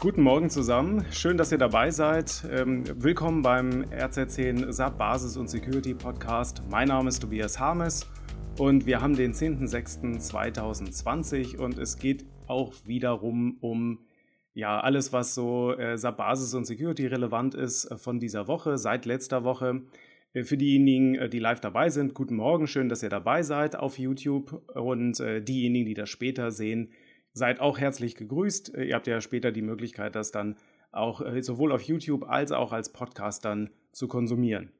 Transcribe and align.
Guten 0.00 0.22
Morgen 0.22 0.48
zusammen, 0.48 1.04
schön, 1.10 1.36
dass 1.36 1.50
ihr 1.50 1.58
dabei 1.58 1.90
seid. 1.90 2.44
Ähm, 2.52 2.84
willkommen 3.02 3.42
beim 3.42 3.82
RZ10 3.82 4.70
SAP 4.70 4.96
Basis 4.96 5.36
und 5.36 5.50
Security 5.50 5.92
Podcast. 5.92 6.62
Mein 6.70 6.86
Name 6.86 7.08
ist 7.08 7.18
Tobias 7.18 7.58
Harmes 7.58 8.06
und 8.58 8.86
wir 8.86 9.00
haben 9.00 9.16
den 9.16 9.32
10.06.2020 9.32 11.56
und 11.56 11.78
es 11.78 11.98
geht 11.98 12.24
auch 12.46 12.74
wiederum 12.84 13.56
um 13.60 13.98
ja, 14.54 14.78
alles, 14.78 15.12
was 15.12 15.34
so 15.34 15.76
äh, 15.76 15.98
SAP 15.98 16.18
Basis 16.18 16.54
und 16.54 16.64
Security 16.64 17.08
relevant 17.08 17.56
ist 17.56 17.86
äh, 17.86 17.98
von 17.98 18.20
dieser 18.20 18.46
Woche, 18.46 18.78
seit 18.78 19.04
letzter 19.04 19.42
Woche. 19.42 19.82
Äh, 20.32 20.44
für 20.44 20.56
diejenigen, 20.56 21.28
die 21.28 21.40
live 21.40 21.58
dabei 21.58 21.90
sind, 21.90 22.14
guten 22.14 22.36
Morgen, 22.36 22.68
schön, 22.68 22.88
dass 22.88 23.02
ihr 23.02 23.08
dabei 23.08 23.42
seid 23.42 23.74
auf 23.74 23.98
YouTube 23.98 24.62
und 24.76 25.18
diejenigen, 25.18 25.86
die 25.86 25.94
das 25.94 26.08
später 26.08 26.52
sehen, 26.52 26.92
seid 27.38 27.60
auch 27.60 27.78
herzlich 27.78 28.16
gegrüßt. 28.16 28.72
Ihr 28.76 28.94
habt 28.94 29.06
ja 29.06 29.20
später 29.20 29.52
die 29.52 29.62
Möglichkeit, 29.62 30.14
das 30.14 30.30
dann 30.30 30.56
auch 30.92 31.20
äh, 31.20 31.42
sowohl 31.42 31.72
auf 31.72 31.82
YouTube 31.82 32.28
als 32.28 32.52
auch 32.52 32.72
als 32.72 32.92
Podcast 32.92 33.44
dann 33.44 33.70
zu 33.92 34.08
konsumieren. 34.08 34.72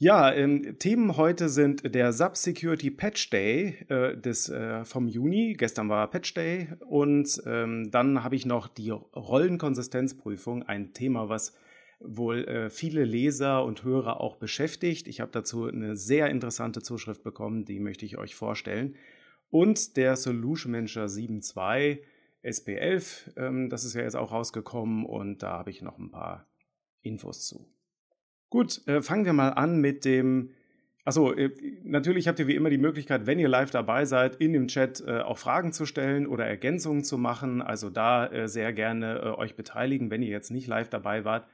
Ja, 0.00 0.32
ähm, 0.32 0.78
Themen 0.78 1.16
heute 1.16 1.48
sind 1.48 1.92
der 1.92 2.12
Sub-Security 2.12 2.92
Patch 2.92 3.30
Day 3.30 3.84
äh, 3.88 4.16
des, 4.16 4.48
äh, 4.48 4.84
vom 4.84 5.08
Juni. 5.08 5.54
Gestern 5.58 5.88
war 5.88 6.08
Patch 6.08 6.34
Day. 6.34 6.68
Und 6.86 7.42
ähm, 7.46 7.90
dann 7.90 8.22
habe 8.22 8.36
ich 8.36 8.46
noch 8.46 8.68
die 8.68 8.90
Rollenkonsistenzprüfung, 8.90 10.62
ein 10.62 10.92
Thema, 10.92 11.28
was 11.28 11.56
wohl 11.98 12.44
äh, 12.44 12.70
viele 12.70 13.04
Leser 13.04 13.64
und 13.64 13.82
Hörer 13.82 14.20
auch 14.20 14.36
beschäftigt. 14.36 15.08
Ich 15.08 15.20
habe 15.20 15.32
dazu 15.32 15.64
eine 15.64 15.96
sehr 15.96 16.30
interessante 16.30 16.80
Zuschrift 16.80 17.24
bekommen, 17.24 17.64
die 17.64 17.80
möchte 17.80 18.06
ich 18.06 18.18
euch 18.18 18.36
vorstellen 18.36 18.94
und 19.50 19.96
der 19.96 20.16
Solution 20.16 20.72
Manager 20.72 21.06
7.2 21.06 22.00
SP11. 22.44 23.36
Ähm, 23.36 23.68
das 23.68 23.84
ist 23.84 23.94
ja 23.94 24.02
jetzt 24.02 24.16
auch 24.16 24.32
rausgekommen 24.32 25.04
und 25.04 25.42
da 25.42 25.50
habe 25.52 25.70
ich 25.70 25.82
noch 25.82 25.98
ein 25.98 26.10
paar 26.10 26.46
Infos 27.02 27.46
zu. 27.46 27.66
Gut, 28.50 28.86
äh, 28.86 29.02
fangen 29.02 29.24
wir 29.24 29.32
mal 29.32 29.50
an 29.50 29.80
mit 29.80 30.04
dem. 30.04 30.50
Achso, 31.04 31.32
äh, 31.32 31.50
natürlich 31.84 32.28
habt 32.28 32.38
ihr 32.38 32.46
wie 32.46 32.54
immer 32.54 32.70
die 32.70 32.78
Möglichkeit, 32.78 33.26
wenn 33.26 33.38
ihr 33.38 33.48
live 33.48 33.70
dabei 33.70 34.04
seid, 34.04 34.36
in 34.36 34.52
dem 34.52 34.68
Chat 34.68 35.02
äh, 35.06 35.20
auch 35.20 35.38
Fragen 35.38 35.72
zu 35.72 35.86
stellen 35.86 36.26
oder 36.26 36.46
Ergänzungen 36.46 37.02
zu 37.02 37.16
machen. 37.16 37.62
Also 37.62 37.88
da 37.88 38.26
äh, 38.26 38.48
sehr 38.48 38.72
gerne 38.72 39.38
euch 39.38 39.56
beteiligen, 39.56 40.10
wenn 40.10 40.22
ihr 40.22 40.28
jetzt 40.28 40.50
nicht 40.50 40.66
live 40.66 40.88
dabei 40.88 41.24
wart. 41.24 41.46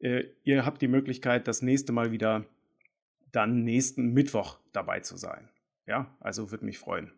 Ihr 0.00 0.64
habt 0.64 0.80
die 0.80 0.86
Möglichkeit, 0.86 1.48
das 1.48 1.60
nächste 1.60 1.90
Mal 1.90 2.12
wieder 2.12 2.44
dann 3.32 3.64
nächsten 3.64 4.12
Mittwoch 4.12 4.60
dabei 4.72 5.00
zu 5.00 5.16
sein. 5.16 5.48
Ja, 5.88 6.14
also 6.20 6.50
würde 6.50 6.66
mich 6.66 6.78
freuen. 6.78 7.10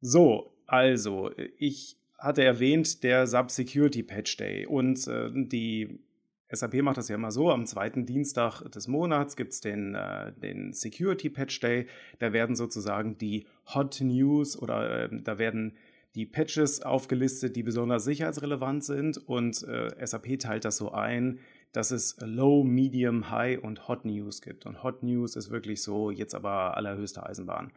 So, 0.00 0.52
also, 0.66 1.32
ich 1.58 1.96
hatte 2.18 2.44
erwähnt, 2.44 3.02
der 3.02 3.26
Sub 3.26 3.50
Security 3.50 4.02
Patch 4.02 4.36
Day 4.36 4.64
und 4.64 5.06
äh, 5.08 5.30
die 5.34 5.98
SAP 6.50 6.82
macht 6.82 6.98
das 6.98 7.08
ja 7.08 7.16
immer 7.16 7.32
so, 7.32 7.50
am 7.50 7.66
zweiten 7.66 8.06
Dienstag 8.06 8.62
des 8.70 8.86
Monats 8.86 9.34
gibt 9.34 9.52
es 9.52 9.60
den, 9.60 9.94
äh, 9.96 10.32
den 10.32 10.72
Security 10.72 11.28
Patch 11.28 11.58
Day. 11.60 11.86
Da 12.20 12.32
werden 12.32 12.54
sozusagen 12.54 13.18
die 13.18 13.46
Hot 13.74 14.00
News 14.00 14.56
oder 14.56 15.04
äh, 15.04 15.22
da 15.22 15.38
werden 15.38 15.76
die 16.14 16.26
Patches 16.26 16.80
aufgelistet, 16.82 17.56
die 17.56 17.64
besonders 17.64 18.04
sicherheitsrelevant 18.04 18.84
sind 18.84 19.18
und 19.28 19.64
äh, 19.64 20.06
SAP 20.06 20.38
teilt 20.38 20.64
das 20.64 20.76
so 20.76 20.92
ein, 20.92 21.40
dass 21.74 21.90
es 21.90 22.16
Low, 22.20 22.62
Medium, 22.62 23.30
High 23.30 23.58
und 23.58 23.88
Hot 23.88 24.04
News 24.04 24.40
gibt. 24.40 24.64
Und 24.64 24.84
Hot 24.84 25.02
News 25.02 25.34
ist 25.34 25.50
wirklich 25.50 25.82
so 25.82 26.12
jetzt 26.12 26.34
aber 26.34 26.76
allerhöchste 26.76 27.26
Eisenbahn. 27.26 27.72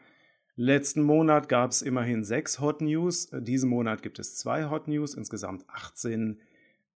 Letzten 0.56 1.02
Monat 1.02 1.50
gab 1.50 1.72
es 1.72 1.82
immerhin 1.82 2.24
sechs 2.24 2.60
Hot 2.60 2.80
News. 2.82 3.30
Diesen 3.34 3.70
Monat 3.70 4.04
gibt 4.04 4.20
es 4.20 4.36
zwei 4.36 4.70
Hot 4.70 4.88
News, 4.88 5.16
insgesamt 5.16 5.66
18 5.68 6.40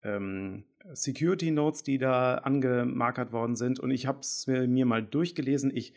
ähm, 0.04 0.64
Security 0.94 1.50
Notes, 1.50 1.82
die 1.82 1.98
da 1.98 2.36
angemarkert 2.36 3.32
worden 3.32 3.56
sind. 3.56 3.80
Und 3.80 3.90
ich 3.90 4.06
habe 4.06 4.20
es 4.20 4.46
mir 4.46 4.86
mal 4.86 5.02
durchgelesen. 5.02 5.76
Ich 5.76 5.94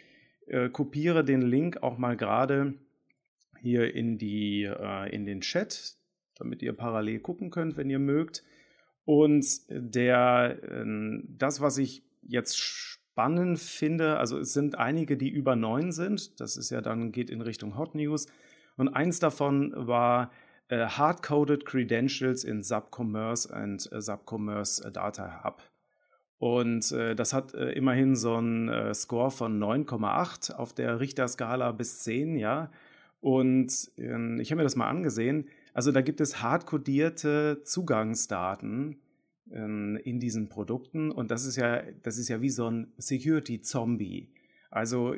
äh, 0.46 0.70
kopiere 0.70 1.22
den 1.22 1.42
Link 1.42 1.82
auch 1.82 1.98
mal 1.98 2.16
gerade 2.16 2.74
hier 3.60 3.94
in, 3.94 4.16
die, 4.16 4.64
äh, 4.64 5.14
in 5.14 5.26
den 5.26 5.42
Chat, 5.42 5.96
damit 6.36 6.62
ihr 6.62 6.72
parallel 6.72 7.20
gucken 7.20 7.50
könnt, 7.50 7.76
wenn 7.76 7.90
ihr 7.90 7.98
mögt. 7.98 8.42
Und 9.04 9.46
der, 9.68 10.58
äh, 10.62 10.84
das, 11.28 11.60
was 11.60 11.78
ich 11.78 12.02
jetzt 12.22 12.58
spannend 12.58 13.58
finde, 13.58 14.18
also 14.18 14.38
es 14.38 14.52
sind 14.52 14.78
einige, 14.78 15.16
die 15.16 15.28
über 15.28 15.56
neun 15.56 15.92
sind. 15.92 16.40
Das 16.40 16.56
ist 16.56 16.70
ja 16.70 16.80
dann, 16.80 17.12
geht 17.12 17.30
in 17.30 17.40
Richtung 17.40 17.76
Hot 17.76 17.94
News. 17.94 18.26
Und 18.76 18.88
eins 18.88 19.20
davon 19.20 19.72
war 19.76 20.30
äh, 20.68 20.86
Hard-Coded 20.86 21.64
Credentials 21.64 22.44
in 22.44 22.62
Subcommerce 22.62 23.52
and 23.52 23.90
äh, 23.92 24.00
Subcommerce 24.00 24.90
Data 24.90 25.44
Hub. 25.44 25.62
Und 26.38 26.90
äh, 26.92 27.14
das 27.14 27.32
hat 27.32 27.54
äh, 27.54 27.70
immerhin 27.72 28.16
so 28.16 28.34
einen 28.34 28.68
äh, 28.68 28.94
Score 28.94 29.30
von 29.30 29.62
9,8 29.62 30.52
auf 30.54 30.72
der 30.72 31.00
Richterskala 31.00 31.72
bis 31.72 32.00
10, 32.00 32.36
ja. 32.36 32.70
Und 33.20 33.90
ähm, 33.96 34.40
ich 34.40 34.50
habe 34.50 34.58
mir 34.58 34.64
das 34.64 34.76
mal 34.76 34.88
angesehen. 34.88 35.48
Also 35.74 35.90
da 35.90 36.00
gibt 36.00 36.20
es 36.20 36.40
hardcodierte 36.40 37.62
Zugangsdaten 37.64 38.96
ähm, 39.50 39.98
in 40.02 40.20
diesen 40.20 40.48
Produkten. 40.48 41.10
Und 41.10 41.30
das 41.30 41.44
ist 41.44 41.56
ja, 41.56 41.82
das 42.02 42.16
ist 42.16 42.28
ja 42.28 42.40
wie 42.40 42.48
so 42.48 42.70
ein 42.70 42.92
Security-Zombie. 42.96 44.30
Also 44.70 45.14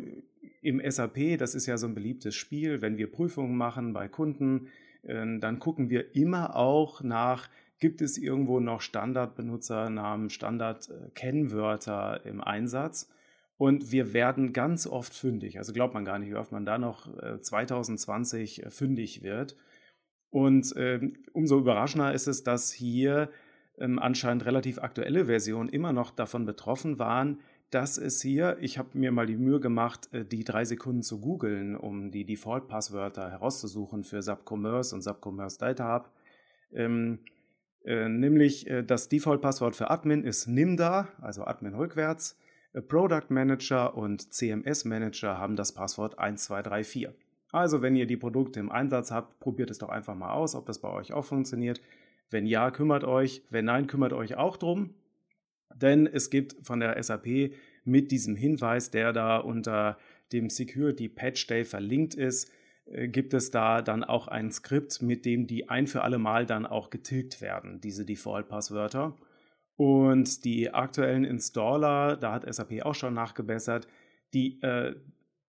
im 0.63 0.83
SAP, 0.91 1.39
das 1.39 1.55
ist 1.55 1.67
ja 1.67 1.77
so 1.77 1.87
ein 1.87 1.95
beliebtes 1.95 2.35
Spiel, 2.35 2.81
wenn 2.81 2.97
wir 2.97 3.13
Prüfungen 3.13 3.57
machen 3.57 3.93
bei 3.93 4.09
Kunden, 4.09 4.69
äh, 5.03 5.39
dann 5.39 5.59
gucken 5.59 5.91
wir 5.91 6.17
immer 6.17 6.57
auch 6.57 7.03
nach, 7.03 7.51
gibt 7.79 8.01
es 8.01 8.17
irgendwo 8.17 8.59
noch 8.59 8.81
Standardbenutzernamen, 8.81 10.31
Standard-Kennwörter 10.31 12.25
im 12.25 12.41
Einsatz. 12.41 13.11
Und 13.59 13.93
wir 13.93 14.15
werden 14.15 14.55
ganz 14.55 14.87
oft 14.87 15.15
fündig. 15.15 15.59
Also 15.59 15.75
glaubt 15.75 15.93
man 15.93 16.05
gar 16.07 16.19
nicht, 16.19 16.31
wie 16.31 16.37
oft 16.37 16.53
man 16.53 16.65
da 16.65 16.79
noch 16.79 17.09
2020 17.41 18.65
äh, 18.65 18.71
fündig 18.71 19.23
wird. 19.23 19.55
Und 20.37 20.77
äh, 20.77 21.01
umso 21.33 21.59
überraschender 21.59 22.13
ist 22.13 22.27
es, 22.27 22.43
dass 22.43 22.71
hier 22.71 23.31
ähm, 23.79 23.99
anscheinend 23.99 24.45
relativ 24.45 24.79
aktuelle 24.79 25.25
Versionen 25.25 25.71
immer 25.71 25.95
noch 25.95 26.11
davon 26.11 26.45
betroffen 26.45 26.99
waren, 26.99 27.41
dass 27.71 27.97
es 27.97 28.21
hier, 28.21 28.59
ich 28.61 28.77
habe 28.77 28.91
mir 28.99 29.13
mal 29.13 29.25
die 29.25 29.39
Mühe 29.39 29.61
gemacht, 29.61 30.13
äh, 30.13 30.27
die 30.27 30.45
drei 30.45 30.67
Sekunden 30.67 31.01
zu 31.01 31.23
googeln, 31.23 31.75
um 31.75 32.11
die 32.11 32.27
Default-Passwörter 32.27 33.31
herauszusuchen 33.31 34.05
für 34.05 34.21
Subcommerce 34.21 34.95
und 34.95 35.01
Subcommerce 35.01 35.57
Data 35.57 35.95
Hub. 35.95 36.11
Ähm, 36.71 37.21
äh, 37.87 38.07
nämlich 38.07 38.69
äh, 38.69 38.83
das 38.83 39.09
Default-Passwort 39.09 39.75
für 39.75 39.89
Admin 39.89 40.23
ist 40.23 40.49
NIMDA, 40.49 41.09
also 41.23 41.47
Admin 41.47 41.75
rückwärts. 41.75 42.39
Äh, 42.75 42.83
Product 42.83 43.31
Manager 43.31 43.97
und 43.97 44.35
CMS 44.35 44.85
Manager 44.85 45.39
haben 45.39 45.57
das 45.57 45.73
Passwort 45.73 46.19
1234. 46.19 47.26
Also 47.57 47.81
wenn 47.81 47.97
ihr 47.97 48.07
die 48.07 48.19
Produkte 48.19 48.61
im 48.61 48.71
Einsatz 48.71 49.11
habt, 49.11 49.41
probiert 49.41 49.71
es 49.71 49.79
doch 49.79 49.89
einfach 49.89 50.15
mal 50.15 50.33
aus, 50.33 50.55
ob 50.55 50.67
das 50.67 50.79
bei 50.79 50.91
euch 50.91 51.15
auch 51.15 51.25
funktioniert. 51.25 51.81
Wenn 52.29 52.45
ja, 52.45 52.71
kümmert 52.71 53.03
euch. 53.03 53.45
Wenn 53.49 53.65
nein, 53.65 53.87
kümmert 53.87 54.13
euch 54.13 54.37
auch 54.37 54.59
drum. 54.59 54.91
Denn 55.75 56.07
es 56.07 56.29
gibt 56.29 56.55
von 56.67 56.81
der 56.81 57.03
SAP 57.03 57.55
mit 57.83 58.11
diesem 58.11 58.37
Hinweis, 58.37 58.91
der 58.91 59.15
da 59.15 59.39
unter 59.39 59.97
dem 60.33 60.51
Security 60.51 61.09
Patch 61.09 61.47
Day 61.47 61.65
verlinkt 61.65 62.15
ist, 62.15 62.53
äh, 62.85 63.09
gibt 63.09 63.33
es 63.33 63.51
da 63.51 63.81
dann 63.81 64.05
auch 64.05 64.29
ein 64.29 64.53
Skript, 64.53 65.01
mit 65.01 65.25
dem 65.25 65.47
die 65.47 65.71
ein 65.71 65.87
für 65.87 66.03
alle 66.03 66.19
Mal 66.19 66.45
dann 66.45 66.67
auch 66.67 66.91
getilgt 66.91 67.41
werden, 67.41 67.81
diese 67.81 68.05
Default-Passwörter. 68.05 69.17
Und 69.77 70.45
die 70.45 70.75
aktuellen 70.75 71.25
Installer, 71.25 72.19
da 72.19 72.33
hat 72.33 72.55
SAP 72.55 72.83
auch 72.83 72.95
schon 72.95 73.15
nachgebessert, 73.15 73.89
die, 74.35 74.61
äh, 74.61 74.95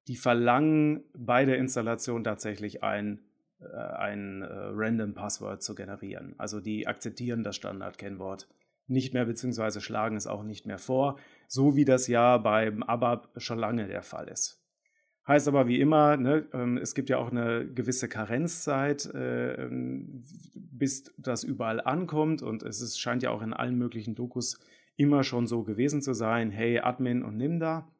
die 0.07 0.15
verlangen 0.15 1.03
bei 1.17 1.45
der 1.45 1.57
Installation 1.57 2.23
tatsächlich 2.23 2.83
ein 2.83 3.19
äh, 3.59 3.65
ein 3.75 4.43
äh, 4.43 4.47
random 4.51 5.15
Passwort 5.15 5.63
zu 5.63 5.73
generieren. 5.73 6.35
Also 6.37 6.59
die 6.59 6.85
akzeptieren 6.85 7.43
das 7.43 7.55
Standardkennwort 7.55 8.47
nicht 8.85 9.15
mehr, 9.15 9.25
beziehungsweise 9.25 9.81
schlagen 9.81 10.15
es 10.15 10.27
auch 10.27 10.43
nicht 10.43 10.67
mehr 10.67 10.77
vor, 10.77 11.17
so 11.47 11.75
wie 11.75 11.83
das 11.83 12.07
ja 12.07 12.37
beim 12.37 12.83
ABAP 12.83 13.29
schon 13.37 13.57
lange 13.57 13.87
der 13.87 14.03
Fall 14.03 14.27
ist. 14.27 14.61
Heißt 15.27 15.47
aber 15.47 15.67
wie 15.67 15.81
immer, 15.81 16.17
ne, 16.17 16.45
ähm, 16.53 16.77
es 16.77 16.93
gibt 16.93 17.09
ja 17.09 17.17
auch 17.17 17.31
eine 17.31 17.67
gewisse 17.67 18.07
Karenzzeit, 18.07 19.07
äh, 19.07 19.67
bis 20.53 21.11
das 21.17 21.43
überall 21.43 21.81
ankommt 21.81 22.43
und 22.43 22.61
es 22.61 22.79
ist, 22.81 22.99
scheint 22.99 23.23
ja 23.23 23.31
auch 23.31 23.41
in 23.41 23.53
allen 23.53 23.77
möglichen 23.77 24.13
Dokus 24.13 24.59
immer 24.95 25.23
schon 25.23 25.47
so 25.47 25.63
gewesen 25.63 26.03
zu 26.03 26.13
sein, 26.13 26.51
hey 26.51 26.79
Admin 26.79 27.23
und 27.23 27.37
nimm 27.37 27.59
da. 27.59 27.91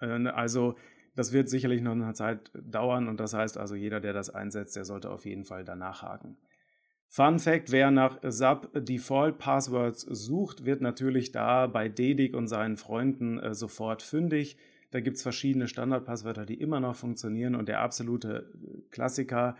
Äh, 0.00 0.28
also 0.28 0.76
das 1.18 1.32
wird 1.32 1.48
sicherlich 1.48 1.82
noch 1.82 1.96
eine 1.96 2.12
Zeit 2.14 2.52
dauern 2.54 3.08
und 3.08 3.18
das 3.18 3.34
heißt 3.34 3.58
also, 3.58 3.74
jeder, 3.74 3.98
der 3.98 4.12
das 4.12 4.30
einsetzt, 4.30 4.76
der 4.76 4.84
sollte 4.84 5.10
auf 5.10 5.26
jeden 5.26 5.42
Fall 5.42 5.64
danach 5.64 6.02
haken. 6.02 6.36
Fun 7.08 7.40
Fact: 7.40 7.72
Wer 7.72 7.90
nach 7.90 8.18
SAP 8.22 8.84
Default 8.84 9.38
Passwords 9.38 10.02
sucht, 10.02 10.64
wird 10.64 10.80
natürlich 10.80 11.32
da 11.32 11.66
bei 11.66 11.88
Dedic 11.88 12.36
und 12.36 12.46
seinen 12.46 12.76
Freunden 12.76 13.40
äh, 13.40 13.52
sofort 13.52 14.02
fündig. 14.02 14.58
Da 14.92 15.00
gibt 15.00 15.16
es 15.16 15.24
verschiedene 15.24 15.66
Standardpasswörter, 15.66 16.46
die 16.46 16.54
immer 16.54 16.78
noch 16.78 16.94
funktionieren 16.94 17.56
und 17.56 17.68
der 17.68 17.80
absolute 17.80 18.52
äh, 18.54 18.80
Klassiker 18.92 19.56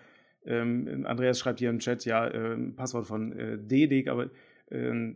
Ähm, 0.47 1.05
Andreas 1.07 1.41
schreibt 1.41 1.59
hier 1.59 1.71
im 1.71 1.81
Chat, 1.81 2.05
ja, 2.05 2.29
äh, 2.29 2.57
Passwort 2.77 3.07
von 3.07 3.33
äh, 3.33 3.59
DDIC, 3.59 4.07
aber 4.07 4.31
äh, 4.71 5.15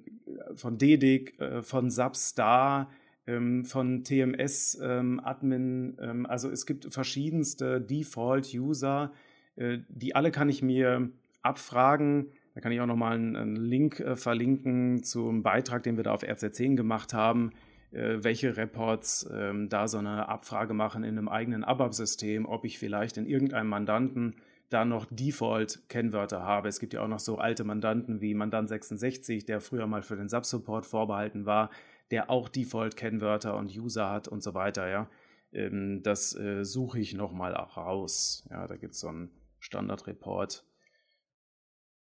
von 0.57 0.77
DDIC, 0.77 1.41
äh, 1.41 1.63
von 1.63 1.89
Substar, 1.89 2.91
ähm, 3.27 3.65
von 3.65 4.05
TMS-Admin. 4.05 5.99
Ähm, 6.01 6.27
also 6.27 6.51
es 6.51 6.67
gibt 6.67 6.93
verschiedenste 6.93 7.81
Default-User, 7.81 9.13
äh, 9.57 9.79
die 9.89 10.15
alle 10.15 10.31
kann 10.31 10.49
ich 10.49 10.63
mir 10.63 11.11
abfragen. 11.43 12.33
Da 12.55 12.61
kann 12.61 12.73
ich 12.73 12.81
auch 12.81 12.87
nochmal 12.87 13.15
einen, 13.15 13.37
einen 13.37 13.57
Link 13.57 14.01
äh, 14.01 14.17
verlinken 14.17 15.03
zum 15.03 15.43
Beitrag, 15.43 15.83
den 15.83 15.97
wir 15.97 16.05
da 16.05 16.13
auf 16.13 16.23
RC10 16.23 16.77
gemacht 16.77 17.15
haben, 17.15 17.53
äh, 17.93 18.19
welche 18.21 18.57
Reports 18.57 19.29
ähm, 19.33 19.69
da 19.69 19.89
so 19.89 19.99
eine 19.99 20.29
Abfrage 20.29 20.75
machen 20.75 21.03
in 21.03 21.17
einem 21.17 21.29
eigenen 21.29 21.65
ABAP-System, 21.65 22.47
ob 22.47 22.65
ich 22.65 22.79
vielleicht 22.79 23.17
in 23.17 23.27
irgendeinem 23.27 23.69
Mandanten 23.69 24.37
da 24.69 24.85
noch 24.85 25.07
Default-Kennwörter 25.11 26.43
habe. 26.43 26.69
Es 26.69 26.81
gibt 26.81 26.95
ja 26.95 27.03
auch 27.03 27.09
noch 27.09 27.19
so 27.19 27.39
alte 27.39 27.65
Mandanten 27.65 28.21
wie 28.21 28.35
Mandant 28.35 28.69
66, 28.69 29.45
der 29.45 29.61
früher 29.61 29.87
mal 29.87 30.03
für 30.03 30.17
den 30.17 30.29
Sub-Support 30.29 30.87
vorbehalten 30.87 31.45
war, 31.45 31.71
der 32.13 32.31
auch 32.31 32.49
Default-Kennwörter 32.49 33.57
und 33.57 33.77
User 33.77 34.09
hat 34.09 34.29
und 34.29 34.43
so 34.43 34.55
weiter. 34.55 34.89
Ja, 34.89 35.11
ähm, 35.53 36.03
das 36.05 36.37
äh, 36.37 36.65
suche 36.65 37.01
ich 37.01 37.15
nochmal 37.15 37.55
raus. 37.55 38.47
Ja, 38.51 38.69
da 38.69 38.77
gibt 38.77 38.95
es 38.95 39.01
so 39.01 39.09
einen 39.09 39.31
Standard-Report. 39.59 40.65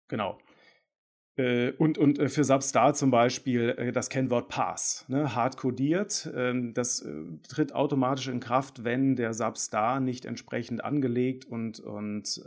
Genau. 0.09 0.39
Äh, 1.37 1.73
und, 1.79 1.97
und 1.97 2.19
äh, 2.19 2.29
für 2.29 2.45
Substar 2.45 2.95
zum 2.95 3.11
Beispiel 3.11 3.71
äh, 3.79 3.93
das 3.93 4.11
Kennwort 4.11 4.49
Pass, 4.49 5.05
ne, 5.09 5.35
hart 5.35 5.57
codiert. 5.57 6.29
Ähm, 6.35 6.75
das 6.75 7.07
tritt 7.49 7.73
automatisch 7.73 8.29
in 8.29 8.41
Kraft, 8.41 8.85
wenn 8.85 9.17
der 9.17 9.33
Substar 9.33 10.01
nicht 10.01 10.25
entsprechend 10.25 10.85
angelegt 10.85 11.45
und, 11.45 11.81
und, 11.81 12.43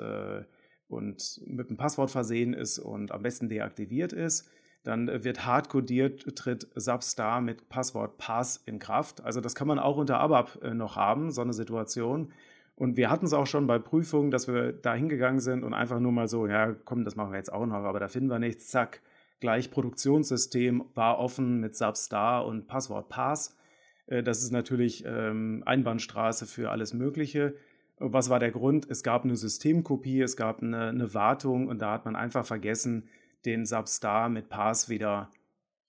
und 0.88 1.42
mit 1.45 1.69
einem 1.69 1.77
Passwort 1.77 2.12
versehen 2.12 2.54
ist 2.54 2.77
und 2.80 3.12
am 3.12 3.24
besten 3.24 3.50
deaktiviert 3.50 4.13
ist. 4.13 4.50
Dann 4.83 5.24
wird 5.24 5.45
hart 5.45 5.69
codiert, 5.69 6.35
tritt 6.35 6.68
Substar 6.75 7.39
mit 7.41 7.69
Passwort 7.69 8.18
Pass 8.18 8.62
in 8.65 8.80
Kraft. 8.80 9.24
Also 9.24 9.39
das 9.39 9.56
kann 9.56 9.68
man 9.68 9.80
auch 9.80 9.97
unter 9.97 10.19
ABAP 10.19 10.62
noch 10.74 10.97
haben, 10.97 11.31
so 11.31 11.41
eine 11.41 11.53
Situation. 11.53 12.31
Und 12.75 12.97
wir 12.97 13.09
hatten 13.09 13.25
es 13.25 13.33
auch 13.33 13.45
schon 13.45 13.68
bei 13.68 13.80
Prüfungen, 13.80 14.31
dass 14.31 14.47
wir 14.47 14.74
da 14.74 14.94
hingegangen 14.95 15.39
sind 15.39 15.63
und 15.63 15.74
einfach 15.74 16.00
nur 16.00 16.12
mal 16.12 16.27
so, 16.27 16.47
ja, 16.47 16.75
komm, 16.85 17.06
das 17.06 17.15
machen 17.15 17.31
wir 17.31 17.38
jetzt 17.38 17.53
auch 17.53 17.65
noch, 17.65 17.75
aber 17.75 18.00
da 18.00 18.07
finden 18.07 18.30
wir 18.30 18.39
nichts, 18.39 18.68
zack, 18.68 19.01
gleich 19.39 19.69
Produktionssystem 19.71 20.83
war 20.95 21.19
offen 21.19 21.59
mit 21.59 21.75
Substar 21.75 22.45
und 22.45 22.68
Passwort 22.68 23.09
Pass. 23.09 23.56
Äh, 24.07 24.24
das 24.24 24.41
ist 24.41 24.51
natürlich 24.51 25.03
ähm, 25.06 25.63
Einbahnstraße 25.65 26.45
für 26.45 26.71
alles 26.71 26.94
Mögliche. 26.94 27.56
Was 28.00 28.30
war 28.30 28.39
der 28.39 28.51
Grund? 28.51 28.88
Es 28.89 29.03
gab 29.03 29.24
eine 29.24 29.35
Systemkopie, 29.35 30.21
es 30.21 30.35
gab 30.35 30.62
eine, 30.62 30.88
eine 30.88 31.13
Wartung 31.13 31.68
und 31.68 31.80
da 31.80 31.91
hat 31.91 32.06
man 32.06 32.15
einfach 32.15 32.45
vergessen, 32.45 33.07
den 33.45 33.66
Substar 33.66 34.30
mit 34.30 34.50
Pass 34.50 34.90
wieder 34.90 35.31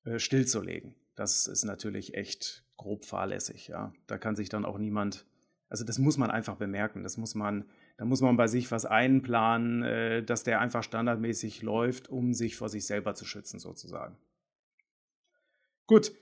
äh, 0.04 0.18
stillzulegen. 0.18 0.94
Das 1.14 1.46
ist 1.46 1.64
natürlich 1.64 2.14
echt 2.14 2.64
grob 2.76 3.04
fahrlässig. 3.04 3.68
Ja. 3.68 3.92
Da 4.06 4.18
kann 4.18 4.36
sich 4.36 4.48
dann 4.48 4.64
auch 4.64 4.78
niemand 4.78 5.26
also 5.74 5.84
das 5.84 5.98
muss 5.98 6.18
man 6.18 6.30
einfach 6.30 6.54
bemerken. 6.54 7.02
Das 7.02 7.16
muss 7.16 7.34
man, 7.34 7.64
da 7.96 8.04
muss 8.04 8.20
man 8.20 8.36
bei 8.36 8.46
sich 8.46 8.70
was 8.70 8.86
einplanen, 8.86 9.82
äh, 9.82 10.22
dass 10.22 10.44
der 10.44 10.60
einfach 10.60 10.84
standardmäßig 10.84 11.62
läuft, 11.62 12.08
um 12.08 12.32
sich 12.32 12.54
vor 12.54 12.68
sich 12.68 12.86
selber 12.86 13.14
zu 13.14 13.24
schützen, 13.24 13.58
sozusagen. 13.58 14.16
Gut, 15.88 16.12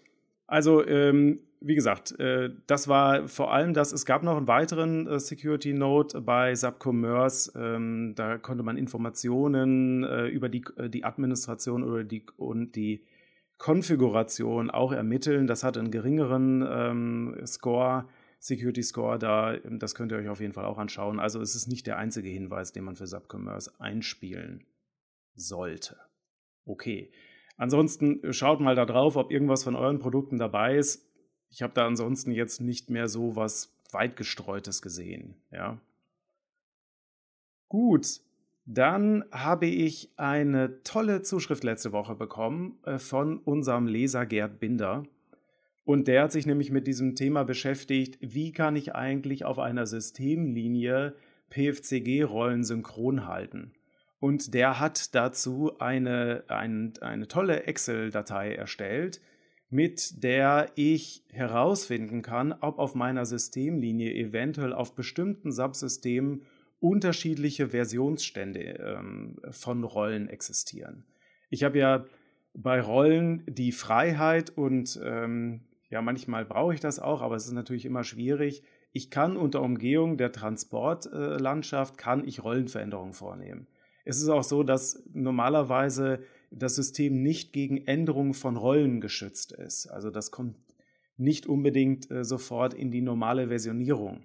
also 0.46 0.82
ähm, 0.86 1.40
wie 1.64 1.74
gesagt, 1.74 2.18
äh, 2.18 2.50
das 2.66 2.88
war 2.88 3.28
vor 3.28 3.52
allem 3.52 3.74
das. 3.74 3.92
Es 3.92 4.06
gab 4.06 4.22
noch 4.22 4.36
einen 4.36 4.48
weiteren 4.48 5.06
äh, 5.06 5.18
Security 5.18 5.72
Note 5.72 6.20
bei 6.20 6.54
Subcommerce. 6.54 7.52
Ähm, 7.56 8.14
da 8.16 8.38
konnte 8.38 8.62
man 8.62 8.76
Informationen 8.76 10.04
äh, 10.04 10.26
über 10.26 10.48
die, 10.48 10.64
die 10.88 11.04
Administration 11.04 11.82
oder 11.82 12.04
die, 12.04 12.26
und 12.36 12.76
die 12.76 13.04
Konfiguration 13.58 14.70
auch 14.70 14.92
ermitteln. 14.92 15.46
Das 15.46 15.64
hat 15.64 15.76
einen 15.78 15.90
geringeren 15.90 16.66
ähm, 16.68 17.46
Score 17.46 18.06
Security 18.42 18.82
Score 18.82 19.20
da, 19.20 19.54
ähm, 19.54 19.78
das 19.78 19.94
könnt 19.94 20.10
ihr 20.10 20.18
euch 20.18 20.28
auf 20.28 20.40
jeden 20.40 20.52
Fall 20.52 20.64
auch 20.64 20.78
anschauen. 20.78 21.20
Also 21.20 21.40
es 21.40 21.54
ist 21.54 21.68
nicht 21.68 21.86
der 21.86 21.96
einzige 21.96 22.28
Hinweis, 22.28 22.72
den 22.72 22.84
man 22.84 22.96
für 22.96 23.06
Subcommerce 23.06 23.70
einspielen 23.78 24.66
sollte. 25.34 25.96
Okay. 26.64 27.12
Ansonsten 27.56 28.20
schaut 28.32 28.60
mal 28.60 28.74
da 28.74 28.84
drauf, 28.84 29.14
ob 29.14 29.30
irgendwas 29.30 29.62
von 29.62 29.76
euren 29.76 30.00
Produkten 30.00 30.38
dabei 30.38 30.76
ist. 30.76 31.08
Ich 31.52 31.62
habe 31.62 31.74
da 31.74 31.86
ansonsten 31.86 32.32
jetzt 32.32 32.62
nicht 32.62 32.88
mehr 32.88 33.08
so 33.08 33.36
was 33.36 33.70
weit 33.92 34.16
gestreutes 34.16 34.80
gesehen. 34.80 35.34
Ja. 35.50 35.78
Gut, 37.68 38.20
dann 38.64 39.24
habe 39.30 39.66
ich 39.66 40.10
eine 40.16 40.82
tolle 40.82 41.20
Zuschrift 41.20 41.62
letzte 41.62 41.92
Woche 41.92 42.14
bekommen 42.14 42.78
äh, 42.84 42.98
von 42.98 43.38
unserem 43.38 43.86
Leser 43.86 44.24
Gerd 44.24 44.60
Binder. 44.60 45.04
Und 45.84 46.08
der 46.08 46.22
hat 46.22 46.32
sich 46.32 46.46
nämlich 46.46 46.70
mit 46.70 46.86
diesem 46.86 47.16
Thema 47.16 47.44
beschäftigt, 47.44 48.16
wie 48.20 48.52
kann 48.52 48.74
ich 48.74 48.94
eigentlich 48.94 49.44
auf 49.44 49.58
einer 49.58 49.86
Systemlinie 49.86 51.14
PFCG-Rollen 51.50 52.64
synchron 52.64 53.26
halten. 53.26 53.72
Und 54.20 54.54
der 54.54 54.80
hat 54.80 55.14
dazu 55.14 55.78
eine, 55.80 56.44
eine, 56.48 56.92
eine 57.00 57.28
tolle 57.28 57.64
Excel-Datei 57.64 58.54
erstellt, 58.54 59.20
mit 59.72 60.22
der 60.22 60.70
ich 60.74 61.24
herausfinden 61.30 62.20
kann, 62.20 62.52
ob 62.52 62.78
auf 62.78 62.94
meiner 62.94 63.24
Systemlinie 63.24 64.12
eventuell 64.12 64.74
auf 64.74 64.94
bestimmten 64.94 65.50
Subsystemen 65.50 66.42
unterschiedliche 66.78 67.70
Versionsstände 67.70 68.60
ähm, 68.60 69.36
von 69.50 69.82
Rollen 69.82 70.28
existieren. 70.28 71.04
Ich 71.48 71.64
habe 71.64 71.78
ja 71.78 72.04
bei 72.52 72.82
Rollen 72.82 73.44
die 73.48 73.72
Freiheit 73.72 74.50
und 74.50 75.00
ähm, 75.02 75.62
ja, 75.88 76.02
manchmal 76.02 76.44
brauche 76.44 76.74
ich 76.74 76.80
das 76.80 76.98
auch, 76.98 77.22
aber 77.22 77.36
es 77.36 77.46
ist 77.46 77.52
natürlich 77.52 77.86
immer 77.86 78.04
schwierig. 78.04 78.62
Ich 78.92 79.10
kann 79.10 79.38
unter 79.38 79.62
Umgehung 79.62 80.18
der 80.18 80.32
Transportlandschaft, 80.32 81.96
kann 81.96 82.28
ich 82.28 82.44
Rollenveränderungen 82.44 83.14
vornehmen. 83.14 83.66
Es 84.04 84.18
ist 84.20 84.28
auch 84.28 84.42
so, 84.42 84.64
dass 84.64 85.02
normalerweise 85.14 86.24
das 86.54 86.76
System 86.76 87.22
nicht 87.22 87.52
gegen 87.52 87.86
Änderungen 87.86 88.34
von 88.34 88.56
Rollen 88.56 89.00
geschützt 89.00 89.52
ist. 89.52 89.86
Also 89.86 90.10
das 90.10 90.30
kommt 90.30 90.56
nicht 91.16 91.46
unbedingt 91.46 92.10
äh, 92.10 92.24
sofort 92.24 92.74
in 92.74 92.90
die 92.90 93.02
normale 93.02 93.48
Versionierung. 93.48 94.24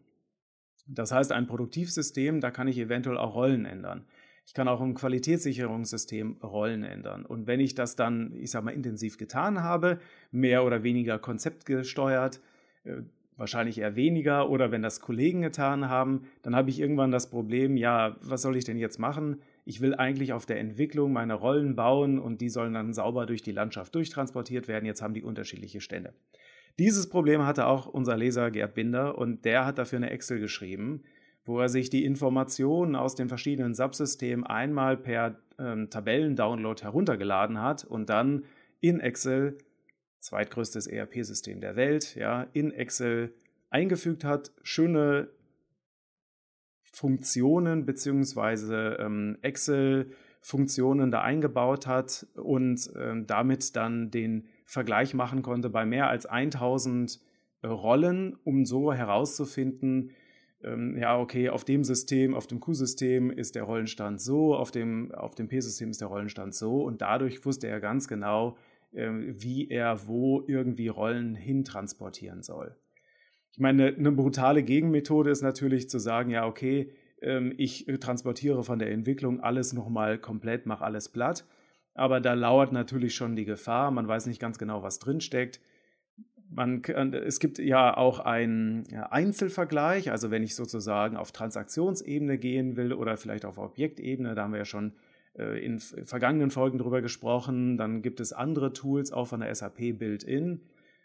Das 0.88 1.12
heißt, 1.12 1.32
ein 1.32 1.48
Produktivsystem, 1.48 2.40
da 2.40 2.52
kann 2.52 2.68
ich 2.68 2.78
eventuell 2.78 3.18
auch 3.18 3.36
Rollen 3.36 3.66
ändern. 3.66 4.06
Ich 4.46 4.54
kann 4.54 4.70
auch 4.70 4.80
im 4.80 4.94
Qualitätssicherungssystem 4.94 6.38
Rollen 6.42 6.84
ändern. 6.84 7.26
Und 7.26 7.48
wenn 7.48 7.60
ich 7.60 7.76
das 7.76 7.98
dann, 7.98 8.34
ich 8.34 8.52
sage 8.52 8.66
mal, 8.66 8.72
intensiv 8.72 9.18
getan 9.18 9.62
habe, 9.62 10.00
mehr 10.32 10.64
oder 10.64 10.84
weniger 10.84 11.20
konzeptgesteuert, 11.20 12.40
äh, 12.86 13.02
wahrscheinlich 13.36 13.78
eher 13.78 13.96
weniger, 13.96 14.50
oder 14.50 14.72
wenn 14.72 14.82
das 14.82 15.02
Kollegen 15.02 15.42
getan 15.42 15.90
haben, 15.90 16.28
dann 16.42 16.56
habe 16.56 16.70
ich 16.70 16.80
irgendwann 16.80 17.12
das 17.12 17.30
Problem, 17.30 17.78
ja, 17.78 18.16
was 18.22 18.42
soll 18.42 18.56
ich 18.56 18.64
denn 18.64 18.78
jetzt 18.78 18.98
machen? 18.98 19.42
Ich 19.68 19.82
will 19.82 19.96
eigentlich 19.96 20.32
auf 20.32 20.46
der 20.46 20.62
Entwicklung 20.62 21.12
meine 21.12 21.34
Rollen 21.34 21.76
bauen 21.76 22.20
und 22.20 22.40
die 22.40 22.48
sollen 22.48 22.74
dann 22.74 22.94
sauber 22.94 23.26
durch 23.26 23.42
die 23.42 23.52
Landschaft 23.52 23.94
durchtransportiert 23.96 24.70
werden. 24.70 24.86
Jetzt 24.86 25.02
haben 25.02 25.14
die 25.14 25.24
unterschiedliche 25.24 25.82
Stände. 25.82 26.14
Dieses 26.80 27.10
Problem 27.10 27.46
hatte 27.46 27.68
auch 27.68 27.86
unser 27.86 28.16
Leser 28.16 28.50
Gerd 28.50 28.76
Binder 28.76 29.18
und 29.18 29.44
der 29.44 29.66
hat 29.66 29.78
dafür 29.78 29.98
eine 29.98 30.10
Excel 30.10 30.40
geschrieben, 30.40 31.04
wo 31.44 31.60
er 31.60 31.68
sich 31.68 31.90
die 31.90 32.06
Informationen 32.06 32.96
aus 32.96 33.16
den 33.16 33.28
verschiedenen 33.28 33.76
Subsystemen 33.76 34.46
einmal 34.46 34.96
per 34.96 35.38
ähm, 35.60 35.90
Tabellendownload 35.90 36.82
heruntergeladen 36.82 37.62
hat 37.62 37.84
und 37.84 38.10
dann 38.10 38.46
in 38.80 39.02
Excel, 39.02 39.58
zweitgrößtes 40.20 40.88
ERP-System 40.88 41.60
der 41.60 41.76
Welt, 41.76 42.16
ja, 42.16 42.48
in 42.54 42.72
Excel 42.72 43.34
eingefügt 43.70 44.24
hat, 44.24 44.54
schöne 44.64 45.28
Funktionen 46.98 47.86
bzw. 47.86 48.96
Ähm, 48.96 49.38
Excel-Funktionen 49.44 51.12
da 51.12 51.22
eingebaut 51.22 51.86
hat 51.86 52.26
und 52.36 52.90
ähm, 53.00 53.28
damit 53.28 53.76
dann 53.76 54.10
den 54.10 54.48
Vergleich 54.66 55.14
machen 55.14 55.44
konnte 55.44 55.70
bei 55.70 55.86
mehr 55.86 56.10
als 56.10 56.26
1000 56.26 57.20
äh, 57.62 57.68
Rollen, 57.68 58.36
um 58.44 58.66
so 58.66 58.92
herauszufinden, 58.92 60.12
ähm, 60.64 60.98
ja, 60.98 61.20
okay, 61.20 61.50
auf 61.50 61.64
dem 61.64 61.84
System, 61.84 62.34
auf 62.34 62.48
dem 62.48 62.60
Q-System 62.60 63.30
ist 63.30 63.54
der 63.54 63.64
Rollenstand 63.64 64.20
so, 64.20 64.56
auf 64.56 64.72
dem, 64.72 65.12
auf 65.12 65.36
dem 65.36 65.48
P-System 65.48 65.92
ist 65.92 66.02
der 66.02 66.08
Rollenstand 66.08 66.56
so 66.56 66.84
und 66.84 67.02
dadurch 67.02 67.46
wusste 67.46 67.68
er 67.68 67.80
ganz 67.80 68.08
genau, 68.08 68.58
äh, 68.92 69.12
wie 69.12 69.70
er 69.70 70.08
wo 70.08 70.44
irgendwie 70.48 70.88
Rollen 70.88 71.36
hintransportieren 71.36 72.42
soll. 72.42 72.76
Ich 73.58 73.62
meine, 73.62 73.88
eine 73.88 74.12
brutale 74.12 74.64
Gegenmethode 74.64 75.30
ist 75.30 75.42
natürlich 75.42 75.90
zu 75.90 76.00
sagen, 76.00 76.30
ja, 76.30 76.46
okay, 76.46 76.92
ähm, 77.22 77.54
ich 77.58 77.86
transportiere 78.00 78.64
von 78.64 78.80
der 78.80 78.92
Entwicklung 78.92 79.42
alles 79.42 79.74
nochmal 79.74 80.18
komplett, 80.18 80.66
mache 80.66 80.86
alles 80.86 81.10
platt. 81.10 81.46
Aber 81.94 82.22
da 82.22 82.34
lauert 82.34 82.72
natürlich 82.72 83.16
schon 83.16 83.36
die 83.36 83.46
Gefahr, 83.46 83.92
man 83.92 84.08
weiß 84.08 84.28
nicht 84.28 84.40
ganz 84.40 84.58
genau, 84.58 84.84
was 84.84 85.00
drinsteckt 85.00 85.60
man, 86.50 86.82
es 87.14 87.40
gibt 87.40 87.60
ja 87.60 87.96
auch 87.96 88.20
einen 88.20 88.86
Einzelvergleich, 88.94 90.12
also 90.12 90.32
wenn 90.32 90.44
ich 90.44 90.56
sozusagen 90.56 91.18
auf 91.18 91.32
Transaktionsebene 91.32 92.38
gehen 92.38 92.78
will 92.78 92.94
oder 92.94 93.18
vielleicht 93.18 93.46
auf 93.46 93.58
Objektebene, 93.58 94.36
da 94.36 94.44
haben 94.44 94.54
wir 94.54 94.60
ja 94.60 94.66
schon 94.66 94.94
äh, 95.38 95.64
in 95.64 95.80
vergangenen 95.80 96.52
Folgen 96.52 96.78
drüber 96.78 97.02
gesprochen, 97.02 97.78
dann 97.78 98.02
gibt 98.02 98.20
es 98.20 98.34
andere 98.34 98.74
Tools 98.74 99.12
auch 99.12 99.28
von 99.28 99.42
der 99.42 99.54
SAP 99.54 99.98
Built-in. 99.98 100.62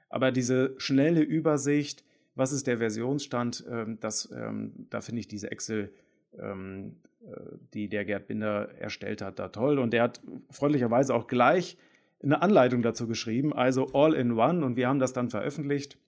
Aber 0.09 0.31
diese 0.31 0.75
schnelle 0.79 1.23
Übersicht, 1.23 2.05
was 2.35 2.53
ist 2.53 2.67
der 2.67 2.79
Versionsstand, 2.79 3.65
ähm, 3.71 3.99
das, 4.01 4.31
ähm, 4.35 4.87
da 4.91 5.01
finde 5.01 5.21
ich 5.21 5.29
diese 5.29 5.51
Excel, 5.51 5.93
ähm, 6.39 6.97
äh, 7.25 7.57
die 7.75 7.89
der 7.89 8.05
Gerd 8.05 8.27
Binder 8.27 8.71
erstellt 8.79 9.23
hat, 9.23 9.39
da 9.39 9.49
toll. 9.49 9.79
Und 9.79 9.93
der 9.93 10.03
hat 10.03 10.21
freundlicherweise 10.51 11.15
auch 11.15 11.27
gleich 11.27 11.77
eine 12.23 12.41
Anleitung 12.41 12.83
dazu 12.83 13.07
geschrieben, 13.07 13.53
also 13.53 13.89
all 13.93 14.15
in 14.15 14.33
one. 14.33 14.65
Und 14.65 14.77
wir 14.77 14.89
haben 14.89 14.99
das 14.99 15.13
dann 15.13 15.29
veröffentlicht. 15.29 15.99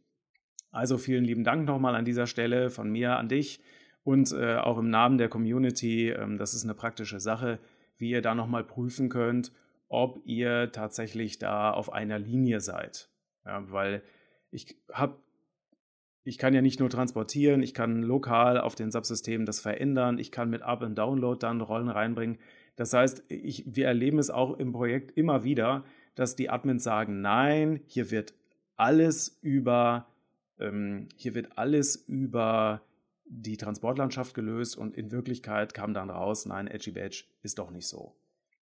Also 0.71 0.99
vielen 0.99 1.25
lieben 1.25 1.45
Dank 1.45 1.67
nochmal 1.67 1.95
an 1.95 2.05
dieser 2.05 2.27
Stelle 2.27 2.71
von 2.71 2.91
mir 2.91 3.17
an 3.17 3.29
dich 3.29 3.61
und 4.03 4.33
äh, 4.33 4.57
auch 4.57 4.79
im 4.79 4.91
Namen 4.91 5.19
der 5.19 5.29
Community. 5.29 6.15
das 6.37 6.55
ist 6.55 6.65
eine 6.65 6.75
praktische 6.75 7.21
Sache, 7.21 7.59
wie 7.97 8.11
ihr 8.11 8.23
da 8.23 8.35
nochmal 8.35 8.65
prüfen 8.65 9.09
könnt, 9.09 9.53
ob 9.89 10.21
ihr 10.25 10.73
tatsächlich 10.73 11.39
da 11.39 11.71
auf 11.71 11.93
einer 11.93 12.19
Linie 12.19 12.61
seid. 12.61 13.09
Ja, 13.45 13.71
weil 13.71 14.03
ich 14.51 14.77
habe 14.93 15.17
ich 16.25 16.39
kann 16.39 16.55
ja 16.55 16.63
nicht 16.63 16.81
nur 16.81 16.89
transportieren, 16.89 17.63
ich 17.63 17.75
kann 17.75 18.03
lokal 18.03 18.59
auf 18.59 18.75
den 18.75 18.91
Subsystemen 18.91 19.47
das 19.47 19.61
verändern, 19.61 20.19
ich 20.19 20.33
kann 20.33 20.51
mit 20.51 20.63
Up- 20.63 20.83
und 20.83 20.97
Download 20.97 21.39
dann 21.39 21.61
Rollen 21.61 21.89
reinbringen. 21.89 22.39
Das 22.77 22.93
heißt, 22.93 23.25
ich, 23.29 23.65
wir 23.67 23.87
erleben 23.87 24.19
es 24.19 24.31
auch 24.31 24.59
im 24.59 24.73
Projekt 24.73 25.17
immer 25.17 25.45
wieder, 25.45 25.85
dass 26.15 26.35
die 26.35 26.51
Admins 26.51 26.83
sagen, 26.83 27.21
nein, 27.21 27.81
hier 27.87 28.11
wird 28.11 28.35
alles 28.77 29.39
über, 29.43 30.07
ähm, 30.59 31.09
hier 31.17 31.35
wird 31.35 31.59
alles 31.59 31.97
über 31.97 32.81
die 33.27 33.57
Transportlandschaft 33.57 34.35
gelöst 34.35 34.77
und 34.77 34.97
in 34.97 35.11
Wirklichkeit 35.11 35.75
kam 35.75 35.95
dann 35.95 36.11
raus, 36.11 36.47
nein, 36.47 36.67
Edgy 36.67 36.93
Badge 36.93 37.25
ist 37.43 37.59
doch 37.59 37.71
nicht 37.71 37.87
so. 37.87 38.15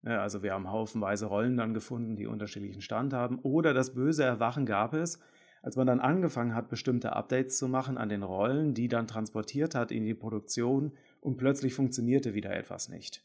Also 0.03 0.43
wir 0.43 0.53
haben 0.53 0.71
haufenweise 0.71 1.25
Rollen 1.25 1.57
dann 1.57 1.73
gefunden, 1.73 2.15
die 2.15 2.25
unterschiedlichen 2.25 2.81
Stand 2.81 3.11
haben. 3.11 3.39
Oder 3.39 3.73
das 3.73 3.93
böse 3.93 4.23
Erwachen 4.23 4.65
gab 4.65 4.93
es, 4.93 5.19
als 5.61 5.75
man 5.75 5.87
dann 5.87 5.99
angefangen 5.99 6.55
hat, 6.55 6.69
bestimmte 6.69 7.13
Updates 7.13 7.57
zu 7.57 7.67
machen 7.67 7.97
an 7.97 8.09
den 8.09 8.23
Rollen, 8.23 8.73
die 8.73 8.87
dann 8.87 9.07
transportiert 9.07 9.75
hat 9.75 9.91
in 9.91 10.05
die 10.05 10.13
Produktion 10.13 10.93
und 11.21 11.37
plötzlich 11.37 11.73
funktionierte 11.73 12.33
wieder 12.33 12.55
etwas 12.55 12.89
nicht. 12.89 13.23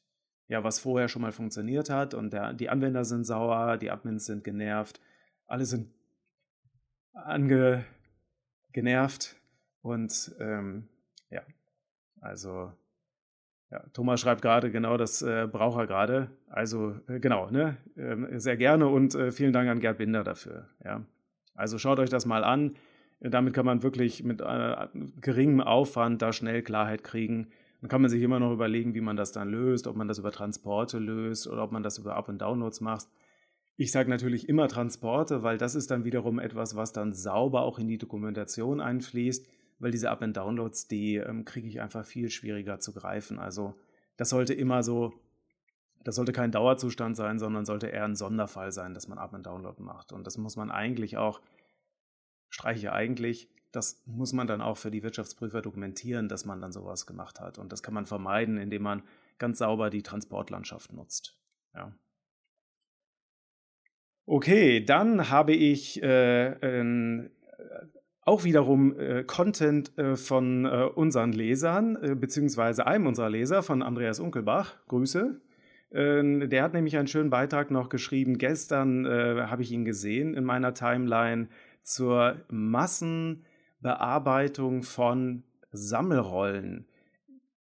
Ja, 0.49 0.63
was 0.63 0.79
vorher 0.79 1.09
schon 1.09 1.23
mal 1.23 1.33
funktioniert 1.33 1.91
hat 1.91 2.13
und 2.15 2.33
der, 2.33 2.53
die 2.53 2.69
Anwender 2.69 3.05
sind 3.05 3.25
sauer, 3.25 3.79
die 3.79 3.91
Admins 3.91 4.27
sind 4.27 4.45
genervt, 4.45 5.01
alle 5.47 5.65
sind 5.65 5.91
ange, 7.13 7.85
genervt 8.73 9.37
und 9.81 10.35
ähm, 10.41 10.89
ja, 11.31 11.43
also 12.21 12.73
ja, 13.71 13.83
Thomas 13.93 14.21
schreibt 14.21 14.43
gerade, 14.43 14.71
genau 14.71 14.97
das 14.97 15.21
äh, 15.23 15.49
braucht 15.51 15.79
er 15.79 15.87
gerade. 15.87 16.31
Also 16.49 16.95
äh, 17.09 17.19
genau, 17.19 17.51
ne? 17.51 17.77
Äh, 17.97 18.39
sehr 18.39 18.57
gerne 18.57 18.87
und 18.87 19.15
äh, 19.15 19.33
vielen 19.33 19.53
Dank 19.53 19.69
an 19.69 19.81
Gerd 19.81 19.99
Binder 19.99 20.23
dafür. 20.23 20.69
Ja. 20.85 21.05
Also 21.55 21.79
schaut 21.79 21.99
euch 21.99 22.11
das 22.11 22.27
mal 22.27 22.45
an. 22.45 22.77
Damit 23.21 23.55
kann 23.55 23.65
man 23.65 23.83
wirklich 23.83 24.23
mit 24.23 24.41
äh, 24.41 24.89
geringem 25.21 25.61
Aufwand 25.61 26.21
da 26.21 26.33
schnell 26.33 26.63
Klarheit 26.63 27.05
kriegen. 27.05 27.49
Dann 27.81 27.89
kann 27.89 28.03
man 28.03 28.11
sich 28.11 28.23
immer 28.23 28.41
noch 28.41 28.53
überlegen, 28.53 28.95
wie 28.95 29.01
man 29.01 29.17
das 29.17 29.33
dann 29.33 29.51
löst, 29.51 29.87
ob 29.87 29.97
man 29.97 30.09
das 30.09 30.19
über 30.19 30.33
Transporte 30.33 30.99
löst 30.99 31.47
oder 31.47 31.65
ob 31.65 31.73
man 31.73 31.83
das 31.83 31.99
über 31.99 32.17
Up- 32.17 32.29
und 32.29 32.41
Downloads 32.41 32.81
macht. 32.81 33.09
Ich 33.77 33.93
sage 33.93 34.11
natürlich 34.11 34.49
immer 34.49 34.69
Transporte, 34.69 35.43
weil 35.43 35.59
das 35.59 35.75
ist 35.75 35.91
dann 35.91 36.05
wiederum 36.05 36.39
etwas, 36.39 36.77
was 36.77 36.93
dann 36.93 37.13
sauber 37.13 37.63
auch 37.63 37.79
in 37.79 37.89
die 37.89 37.99
Dokumentation 37.99 38.81
einfließt 38.81 39.47
weil 39.79 39.91
diese 39.91 40.11
Up-and-Downloads, 40.11 40.89
die 40.89 41.17
ähm, 41.17 41.45
kriege 41.45 41.69
ich 41.69 41.81
einfach 41.81 42.05
viel 42.05 42.31
schwieriger 42.31 42.81
zu 42.81 42.93
greifen. 42.93 43.39
Also 43.39 43.75
das 44.17 44.31
sollte 44.31 44.55
immer 44.55 44.83
so, 44.83 45.13
das 46.05 46.15
sollte 46.15 46.33
kein 46.33 46.53
Dauerzustand 46.53 47.17
sein, 47.17 47.39
sondern 47.39 47.65
sollte 47.65 47.89
eher 47.89 48.05
ein 48.05 48.15
Sonderfall 48.17 48.73
sein, 48.73 48.95
dass 48.95 49.09
man 49.09 49.19
Up-and-Download 49.19 49.83
macht. 49.83 50.13
Und 50.13 50.27
das 50.27 50.39
muss 50.39 50.57
man 50.57 50.71
eigentlich 50.71 51.17
auch, 51.17 51.41
streiche 52.51 52.93
eigentlich, 52.93 53.51
das 53.73 54.03
muss 54.07 54.33
man 54.33 54.47
dann 54.47 54.61
auch 54.61 54.77
für 54.77 54.91
die 54.91 55.03
Wirtschaftsprüfer 55.03 55.63
dokumentieren, 55.63 56.29
dass 56.29 56.45
man 56.45 56.61
dann 56.61 56.73
sowas 56.73 57.07
gemacht 57.07 57.41
hat. 57.41 57.59
Und 57.59 57.73
das 57.73 57.83
kann 57.83 57.95
man 57.95 58.07
vermeiden, 58.07 58.59
indem 58.59 58.83
man 58.83 59.03
ganz 59.39 59.59
sauber 59.59 59.91
die 59.91 60.03
Transportlandschaft 60.03 60.93
nutzt. 60.93 61.37
Ja. 61.75 61.93
Okay, 64.27 64.85
dann 64.85 65.29
habe 65.29 65.53
ich 65.53 66.03
äh, 66.03 66.53
äh, 66.53 67.31
auch 68.23 68.45
wiederum 68.45 68.99
äh, 68.99 69.25
Content 69.25 69.97
äh, 69.99 70.17
von 70.17 70.65
äh, 70.65 70.89
unseren 70.95 71.33
Lesern, 71.33 71.97
äh, 71.97 72.15
beziehungsweise 72.15 72.87
einem 72.87 73.07
unserer 73.07 73.29
Leser, 73.29 73.63
von 73.63 73.83
Andreas 73.83 74.21
Unkelbach. 74.21 74.77
Grüße. 74.87 75.41
Ähm, 75.95 76.51
der 76.51 76.63
hat 76.65 76.75
nämlich 76.75 76.99
einen 76.99 77.07
schönen 77.07 77.31
Beitrag 77.31 77.71
noch 77.71 77.89
geschrieben. 77.89 78.37
Gestern 78.37 79.07
äh, 79.07 79.47
habe 79.47 79.63
ich 79.63 79.71
ihn 79.71 79.85
gesehen 79.85 80.35
in 80.35 80.43
meiner 80.45 80.75
Timeline 80.75 81.47
zur 81.83 82.43
Massenbearbeitung 82.51 84.83
von 84.83 85.45
Sammelrollen. 85.71 86.89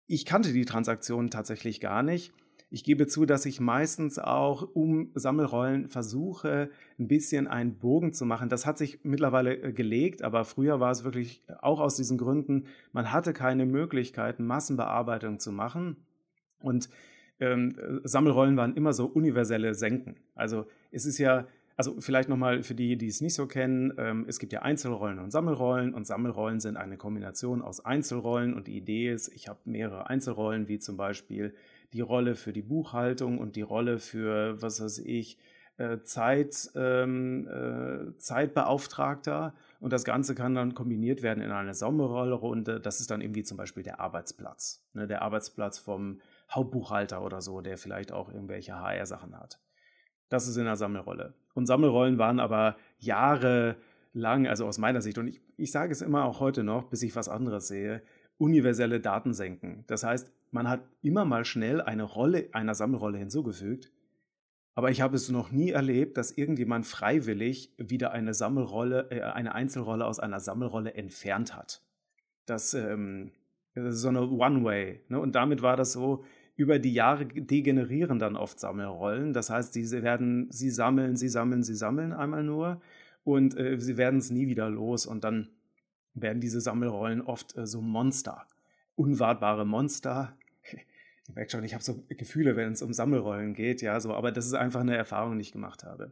Ich 0.08 0.26
kannte 0.26 0.52
die 0.52 0.66
Transaktion 0.66 1.30
tatsächlich 1.30 1.80
gar 1.80 2.04
nicht. 2.04 2.34
Ich 2.70 2.84
gebe 2.84 3.08
zu, 3.08 3.26
dass 3.26 3.46
ich 3.46 3.62
meistens 3.62 4.20
auch 4.20 4.68
um 4.74 5.12
Sammelrollen 5.16 5.88
versuche, 5.88 6.70
ein 7.00 7.08
bisschen 7.08 7.48
einen 7.48 7.78
Bogen 7.78 8.12
zu 8.12 8.26
machen. 8.26 8.50
Das 8.50 8.66
hat 8.66 8.78
sich 8.78 9.00
mittlerweile 9.04 9.56
äh, 9.56 9.72
gelegt, 9.72 10.22
aber 10.22 10.44
früher 10.44 10.82
war 10.82 10.92
es 10.92 11.06
wirklich 11.06 11.44
auch 11.62 11.80
aus 11.80 11.96
diesen 11.96 12.18
Gründen, 12.18 12.66
man 12.92 13.14
hatte 13.14 13.32
keine 13.32 13.66
Möglichkeit, 13.66 14.42
Massenbearbeitung 14.42 15.40
zu 15.40 15.54
machen. 15.54 15.96
Und 16.60 16.90
ähm, 17.40 18.02
Sammelrollen 18.04 18.58
waren 18.58 18.76
immer 18.76 18.94
so 18.94 19.06
universelle 19.06 19.76
Senken. 19.76 20.16
Also 20.36 20.66
es 20.92 21.06
ist 21.06 21.18
ja, 21.18 21.48
also 21.76 21.96
vielleicht 22.00 22.30
nochmal 22.30 22.64
für 22.64 22.76
die, 22.76 22.98
die 22.98 23.08
es 23.08 23.22
nicht 23.22 23.36
so 23.36 23.46
kennen, 23.46 23.94
ähm, 23.98 24.26
es 24.28 24.40
gibt 24.40 24.54
ja 24.54 24.62
Einzelrollen 24.64 25.20
und 25.20 25.32
Sammelrollen 25.32 25.94
und 25.94 26.08
Sammelrollen 26.08 26.60
sind 26.60 26.78
eine 26.78 26.98
Kombination 26.98 27.62
aus 27.62 27.84
Einzelrollen 27.86 28.54
und 28.54 28.68
die 28.68 28.78
Idee 28.78 29.12
ist, 29.12 29.30
ich 29.30 29.48
habe 29.48 29.60
mehrere 29.66 30.10
Einzelrollen, 30.10 30.68
wie 30.68 30.80
zum 30.80 30.98
Beispiel 30.98 31.54
die 31.94 32.02
Rolle 32.02 32.36
für 32.36 32.54
die 32.54 32.64
Buchhaltung 32.64 33.38
und 33.38 33.56
die 33.56 33.62
Rolle 33.62 34.00
für, 34.00 34.62
was 34.62 34.82
weiß 34.82 35.00
ich, 35.00 35.38
äh, 35.78 36.02
Zeit, 36.02 36.72
ähm, 36.76 37.48
äh, 37.48 38.18
Zeitbeauftragter 38.18 39.54
und 39.80 39.94
das 39.94 40.04
Ganze 40.04 40.34
kann 40.34 40.56
dann 40.56 40.74
kombiniert 40.74 41.22
werden 41.22 41.44
in 41.44 41.52
eine 41.52 41.76
Sommerrolle. 41.76 42.80
Das 42.80 43.00
ist 43.00 43.12
dann 43.12 43.22
irgendwie 43.22 43.44
zum 43.44 43.58
Beispiel 43.58 43.84
der 43.84 44.00
Arbeitsplatz. 44.00 44.84
Ne? 44.94 45.06
Der 45.06 45.22
Arbeitsplatz 45.22 45.78
vom 45.78 46.20
Hauptbuchhalter 46.50 47.24
oder 47.24 47.42
so, 47.42 47.62
der 47.62 47.78
vielleicht 47.78 48.12
auch 48.12 48.32
irgendwelche 48.32 48.76
HR-Sachen 48.80 49.38
hat. 49.38 49.60
Das 50.30 50.48
ist 50.48 50.58
in 50.58 50.66
der 50.66 50.76
Sammelrolle. 50.76 51.34
Und 51.54 51.66
Sammelrollen 51.66 52.18
waren 52.18 52.40
aber 52.40 52.78
jahrelang, 53.00 54.48
also 54.48 54.66
aus 54.66 54.78
meiner 54.78 55.02
Sicht, 55.02 55.18
und 55.18 55.28
ich, 55.28 55.42
ich 55.58 55.72
sage 55.72 55.92
es 55.92 56.02
immer 56.02 56.26
auch 56.26 56.40
heute 56.40 56.64
noch, 56.64 56.86
bis 56.86 57.02
ich 57.04 57.16
was 57.16 57.30
anderes 57.30 57.68
sehe, 57.68 58.02
universelle 58.38 59.00
Datensenken. 59.00 59.84
Das 59.88 60.04
heißt, 60.04 60.32
man 60.52 60.70
hat 60.70 60.82
immer 61.02 61.26
mal 61.26 61.46
schnell 61.46 61.82
eine 61.82 62.04
Rolle 62.04 62.50
einer 62.54 62.76
Sammelrolle 62.76 63.18
hinzugefügt, 63.18 63.92
aber 64.76 64.92
ich 64.92 65.02
habe 65.02 65.16
es 65.16 65.30
noch 65.30 65.52
nie 65.52 65.72
erlebt, 65.72 66.18
dass 66.18 66.32
irgendjemand 66.32 66.86
freiwillig 66.86 67.74
wieder 67.78 68.12
eine 68.12 68.36
Sammelrolle, 68.36 69.08
äh, 69.10 69.22
eine 69.22 69.56
Einzelrolle 69.56 70.06
aus 70.06 70.20
einer 70.20 70.40
Sammelrolle 70.40 70.94
entfernt 70.94 71.56
hat. 71.56 71.82
Das, 72.46 72.76
ähm, 72.76 73.32
das 73.74 73.96
ist 73.96 74.02
so 74.02 74.10
eine 74.10 74.22
One-Way. 74.22 75.02
Ne? 75.10 75.20
Und 75.20 75.34
damit 75.34 75.64
war 75.64 75.78
das 75.78 75.94
so, 75.94 76.24
über 76.58 76.80
die 76.80 76.94
Jahre 76.94 77.26
degenerieren 77.26 78.18
dann 78.18 78.36
oft 78.36 78.60
Sammelrollen. 78.60 79.32
Das 79.32 79.50
heißt, 79.52 79.74
sie 79.74 79.90
werden, 79.92 80.48
sie 80.52 80.72
sammeln, 80.72 81.16
sie 81.16 81.30
sammeln, 81.30 81.64
sie 81.64 81.76
sammeln 81.76 82.12
einmal 82.12 82.44
nur 82.44 82.82
und 83.24 83.58
äh, 83.58 83.80
sie 83.80 83.96
werden 83.96 84.20
es 84.20 84.32
nie 84.32 84.48
wieder 84.48 84.68
los. 84.70 85.06
Und 85.06 85.24
dann 85.24 85.50
werden 86.16 86.42
diese 86.42 86.60
Sammelrollen 86.60 87.22
oft 87.22 87.56
äh, 87.56 87.68
so 87.68 87.80
Monster, 87.80 88.48
unwartbare 88.96 89.66
Monster. 89.66 90.36
Ich 91.30 91.36
merke 91.36 91.52
schon, 91.52 91.64
ich 91.64 91.76
habe 91.76 91.84
so 91.84 92.04
Gefühle, 92.10 92.56
wenn 92.56 92.74
es 92.74 92.82
um 92.82 92.92
Sammelrollen 92.92 93.54
geht, 93.54 93.82
ja, 93.84 94.00
so, 94.00 94.14
aber 94.14 94.32
das 94.32 94.48
ist 94.48 94.54
einfach 94.54 94.80
eine 94.80 94.98
Erfahrung, 94.98 95.38
die 95.38 95.42
ich 95.42 95.52
gemacht 95.52 95.84
habe. 95.84 96.12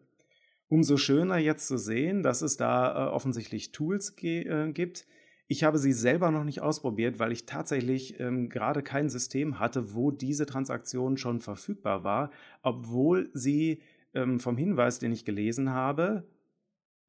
Umso 0.67 0.97
schöner 0.97 1.37
jetzt 1.37 1.67
zu 1.67 1.77
sehen, 1.77 2.21
dass 2.21 2.41
es 2.43 2.57
da 2.57 3.07
äh, 3.07 3.09
offensichtlich 3.09 3.71
Tools 3.71 4.15
äh, 4.21 4.71
gibt. 4.73 5.07
Ich 5.47 5.63
habe 5.63 5.77
sie 5.77 5.93
selber 5.93 6.31
noch 6.31 6.43
nicht 6.43 6.61
ausprobiert, 6.61 7.19
weil 7.19 7.31
ich 7.31 7.45
tatsächlich 7.45 8.19
ähm, 8.19 8.49
gerade 8.49 8.81
kein 8.81 9.09
System 9.09 9.59
hatte, 9.59 9.93
wo 9.93 10.09
diese 10.09 10.47
Transaktion 10.47 11.17
schon 11.17 11.39
verfügbar 11.39 12.03
war, 12.03 12.31
obwohl 12.63 13.29
sie 13.33 13.81
ähm, 14.15 14.39
vom 14.39 14.57
Hinweis, 14.57 14.97
den 14.97 15.11
ich 15.11 15.23
gelesen 15.23 15.69
habe, 15.69 16.27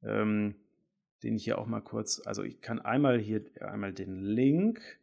ähm, 0.03 0.55
den 1.23 1.35
ich 1.35 1.45
hier 1.45 1.57
auch 1.57 1.65
mal 1.65 1.81
kurz, 1.81 2.21
also 2.25 2.43
ich 2.43 2.61
kann 2.61 2.79
einmal 2.79 3.17
hier 3.17 3.43
einmal 3.59 3.91
den 3.91 4.21
Link 4.21 4.99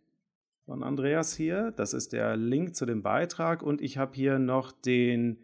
von 0.64 0.84
Andreas 0.84 1.34
hier, 1.34 1.72
das 1.72 1.92
ist 1.92 2.12
der 2.12 2.36
Link 2.36 2.76
zu 2.76 2.86
dem 2.86 3.02
Beitrag 3.02 3.62
und 3.62 3.80
ich 3.80 3.98
habe 3.98 4.14
hier 4.14 4.38
noch 4.38 4.70
den, 4.70 5.38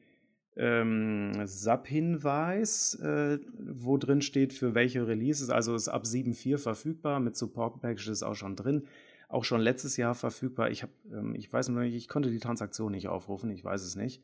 ähm, 0.60 1.32
SAP-Hinweis, 1.42 2.94
äh, 2.96 3.38
wo 3.58 3.96
drin 3.96 4.20
steht, 4.20 4.52
für 4.52 4.74
welche 4.74 5.06
Releases. 5.06 5.48
Also 5.48 5.74
ist 5.74 5.88
ab 5.88 6.04
7.4 6.04 6.58
verfügbar, 6.58 7.18
mit 7.18 7.34
Support 7.34 7.80
Packages 7.80 8.22
auch 8.22 8.34
schon 8.34 8.56
drin. 8.56 8.84
Auch 9.28 9.44
schon 9.44 9.62
letztes 9.62 9.96
Jahr 9.96 10.14
verfügbar. 10.14 10.70
Ich, 10.70 10.82
hab, 10.82 10.90
ähm, 11.10 11.34
ich 11.34 11.50
weiß 11.50 11.70
nicht, 11.70 11.94
ich 11.94 12.08
konnte 12.08 12.30
die 12.30 12.40
Transaktion 12.40 12.92
nicht 12.92 13.08
aufrufen, 13.08 13.50
ich 13.50 13.64
weiß 13.64 13.82
es 13.82 13.96
nicht. 13.96 14.22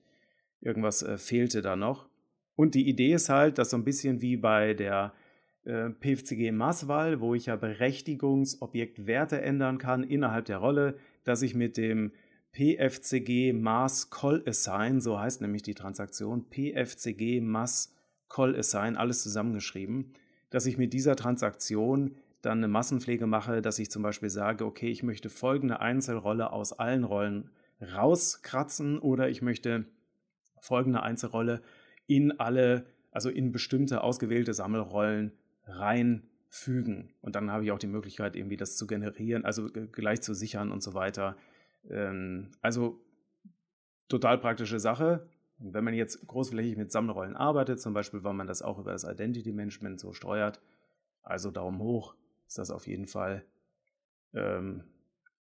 Irgendwas 0.61 1.03
äh, 1.03 1.17
fehlte 1.17 1.63
da 1.63 1.75
noch. 1.75 2.07
Und 2.55 2.75
die 2.75 2.87
Idee 2.87 3.15
ist 3.15 3.31
halt, 3.31 3.57
dass 3.57 3.71
so 3.71 3.79
ein 3.79 3.85
bisschen 3.85 4.21
wie 4.21 4.37
bei 4.37 4.75
der 4.75 5.15
äh, 5.65 5.89
PFCG 5.89 6.53
Maßwahl, 6.53 7.21
wo 7.21 7.35
ich 7.35 7.47
ja 7.47 7.57
Berechtigungsobjektwerte 7.57 9.41
ändern 9.41 9.79
kann 9.79 10.03
innerhalb 10.05 10.45
der 10.45 10.59
Rolle, 10.59 10.99
dass 11.25 11.41
ich 11.41 11.55
mit 11.55 11.79
dem 11.79 12.13
PFCG 12.57 13.53
Mass 13.53 14.09
Call 14.09 14.43
Assign, 14.47 15.03
so 15.03 15.21
heißt 15.21 15.43
nämlich 15.43 15.63
die 15.63 15.75
Transaktion, 15.75 16.47
PFCG 16.49 17.43
Mass 17.43 17.95
Call 18.31 18.57
Assign, 18.57 18.97
alles 18.97 19.23
zusammengeschrieben, 19.23 20.15
dass 20.49 20.65
ich 20.65 20.79
mit 20.79 20.95
dieser 20.95 21.17
Transaktion 21.17 22.17
dann 22.41 22.59
eine 22.59 22.69
Massenpflege 22.69 23.27
mache, 23.27 23.61
dass 23.61 23.79
ich 23.79 23.91
zum 23.91 24.03
Beispiel 24.03 24.31
sage, 24.31 24.65
okay, 24.65 24.89
ich 24.89 25.03
möchte 25.03 25.29
folgende 25.29 25.81
Einzelrolle 25.81 26.51
aus 26.51 26.73
allen 26.73 27.05
Rollen 27.05 27.51
rauskratzen 27.95 29.01
oder 29.01 29.29
ich 29.29 29.43
möchte 29.43 29.85
folgende 30.59 31.03
Einzelrolle 31.03 31.61
in 32.07 32.41
alle, 32.41 32.87
also 33.11 33.29
in 33.29 33.53
bestimmte 33.53 34.03
ausgewählte 34.03 34.55
Sammelrollen 34.55 35.33
reinfügen. 35.67 37.13
Und 37.21 37.37
dann 37.37 37.51
habe 37.51 37.65
ich 37.65 37.73
auch 37.73 37.79
die 37.79 37.87
Möglichkeit, 37.87 38.35
irgendwie 38.35 38.57
das 38.57 38.79
zu 38.79 38.87
generieren, 38.87 39.45
also 39.45 39.69
gleich 39.93 40.23
zu 40.23 40.33
sichern 40.33 40.73
und 40.73 40.83
so 40.83 40.95
weiter. 40.95 41.37
Ähm, 41.91 42.51
also 42.61 43.01
total 44.09 44.39
praktische 44.39 44.81
Sache. 44.81 45.29
Und 45.59 45.73
wenn 45.73 45.85
man 45.85 45.95
jetzt 45.95 46.27
großflächig 46.27 46.77
mit 46.77 46.93
Sammlerrollen 46.93 47.37
arbeitet, 47.37 47.81
zum 47.81 47.95
Beispiel, 47.95 48.25
weil 48.25 48.35
man 48.35 48.47
das 48.47 48.63
auch 48.63 48.79
über 48.79 48.93
das 48.93 49.05
Identity 49.05 49.53
Management 49.53 50.01
so 50.01 50.13
steuert, 50.13 50.61
also 51.23 51.51
Daumen 51.51 51.81
hoch, 51.81 52.15
ist 52.47 52.59
das 52.59 52.71
auf 52.71 52.87
jeden 52.87 53.07
Fall 53.07 53.45
ähm, 54.35 54.85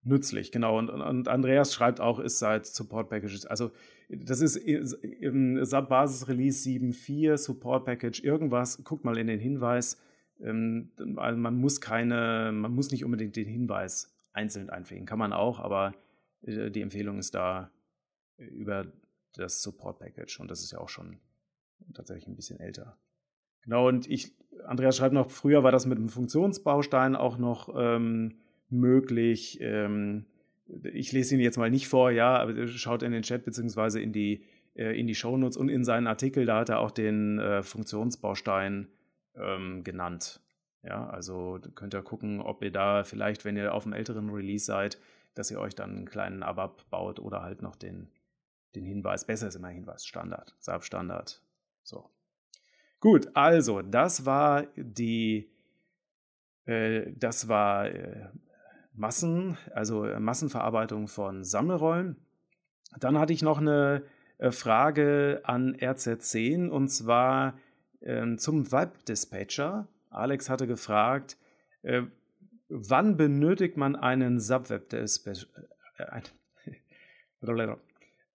nützlich. 0.03 0.51
Genau, 0.51 0.77
und, 0.77 0.89
und, 0.89 1.27
Andreas 1.27 1.73
schreibt 1.73 2.00
auch, 2.00 2.19
ist 2.19 2.39
seit 2.39 2.65
Support 2.65 3.09
Packages, 3.09 3.45
also 3.45 3.71
das 4.09 4.41
ist 4.41 4.57
im 4.57 5.63
SAP 5.63 5.89
Basis 5.89 6.27
Release 6.27 6.69
7.4 6.69 7.38
Support 7.38 7.85
Package 7.85 8.23
irgendwas, 8.23 8.83
guckt 8.83 9.05
mal 9.05 9.17
in 9.17 9.27
den 9.27 9.39
Hinweis, 9.39 10.00
ähm, 10.41 10.91
man 10.97 11.55
muss 11.55 11.81
keine, 11.81 12.51
man 12.53 12.73
muss 12.73 12.91
nicht 12.91 13.05
unbedingt 13.05 13.35
den 13.35 13.47
Hinweis 13.47 14.13
einzeln 14.33 14.69
einpflegen, 14.69 15.05
kann 15.05 15.19
man 15.19 15.33
auch, 15.33 15.59
aber 15.59 15.93
die 16.45 16.81
Empfehlung 16.81 17.19
ist 17.19 17.35
da 17.35 17.71
äh, 18.38 18.45
über 18.45 18.85
das 19.35 19.63
Support 19.63 20.00
Package 20.00 20.39
und 20.39 20.51
das 20.51 20.62
ist 20.63 20.71
ja 20.71 20.79
auch 20.79 20.89
schon 20.89 21.19
tatsächlich 21.93 22.27
ein 22.27 22.35
bisschen 22.35 22.59
älter. 22.59 22.97
Genau, 23.62 23.88
und 23.88 24.09
ich, 24.09 24.33
Andreas 24.65 24.97
schreibt 24.97 25.13
noch, 25.13 25.29
früher 25.29 25.63
war 25.63 25.71
das 25.71 25.85
mit 25.85 25.97
einem 25.97 26.09
Funktionsbaustein 26.09 27.15
auch 27.15 27.38
noch 27.38 27.73
ähm, 27.75 28.38
möglich. 28.69 29.59
Ähm, 29.62 30.25
ich 30.93 31.12
lese 31.12 31.35
ihn 31.35 31.41
jetzt 31.41 31.57
mal 31.57 31.69
nicht 31.69 31.88
vor, 31.88 32.12
ja, 32.12 32.38
aber 32.38 32.67
schaut 32.67 33.03
in 33.03 33.12
den 33.12 33.23
Chat 33.23 33.45
beziehungsweise 33.45 34.01
in 34.01 34.12
die, 34.12 34.43
äh, 34.75 35.00
in 35.00 35.07
die 35.07 35.15
Shownotes 35.15 35.57
und 35.57 35.69
in 35.69 35.83
seinen 35.83 36.07
Artikel, 36.07 36.45
da 36.45 36.59
hat 36.59 36.69
er 36.69 36.79
auch 36.79 36.91
den 36.91 37.39
äh, 37.39 37.63
Funktionsbaustein 37.63 38.89
ähm, 39.35 39.83
genannt. 39.83 40.41
Ja, 40.83 41.07
also 41.07 41.59
könnt 41.75 41.93
ihr 41.93 42.01
gucken, 42.01 42.41
ob 42.41 42.62
ihr 42.62 42.71
da 42.71 43.05
vielleicht, 43.05 43.45
wenn 43.45 43.55
ihr 43.55 43.73
auf 43.73 43.85
einem 43.85 43.93
älteren 43.93 44.29
Release 44.29 44.65
seid, 44.65 45.00
dass 45.35 45.51
ihr 45.51 45.59
euch 45.59 45.75
dann 45.75 45.97
einen 45.97 46.09
kleinen 46.09 46.43
ABAP 46.43 46.89
baut 46.89 47.19
oder 47.19 47.41
halt 47.41 47.61
noch 47.61 47.75
den, 47.75 48.09
den 48.75 48.85
Hinweis. 48.85 49.25
Besser 49.25 49.47
ist 49.47 49.55
immer 49.55 49.69
Hinweis, 49.69 50.05
Standard, 50.05 50.55
SAP 50.59 50.83
Standard. 50.83 51.41
So. 51.83 52.09
Gut, 52.99 53.29
also 53.33 53.81
das 53.81 54.25
war 54.25 54.63
die, 54.75 55.51
äh, 56.65 57.11
das 57.15 57.47
war 57.47 57.87
äh, 57.87 58.29
Massen, 58.93 59.57
also 59.73 60.05
äh, 60.05 60.19
Massenverarbeitung 60.19 61.07
von 61.07 61.43
Sammelrollen. 61.43 62.15
Dann 62.99 63.17
hatte 63.17 63.33
ich 63.33 63.41
noch 63.41 63.59
eine 63.59 64.03
äh, 64.37 64.51
Frage 64.51 65.41
an 65.43 65.75
RZ10 65.75 66.69
und 66.69 66.89
zwar 66.89 67.57
äh, 68.01 68.35
zum 68.37 68.72
Web-Dispatcher. 68.72 69.87
Alex 70.09 70.50
hatte 70.50 70.67
gefragt, 70.67 71.37
äh, 71.81 72.03
wann 72.69 73.17
benötigt 73.17 73.77
man 73.77 73.95
einen 73.95 74.39
Sub-Web-Dispatcher? 74.39 75.47
Äh, 75.97 76.21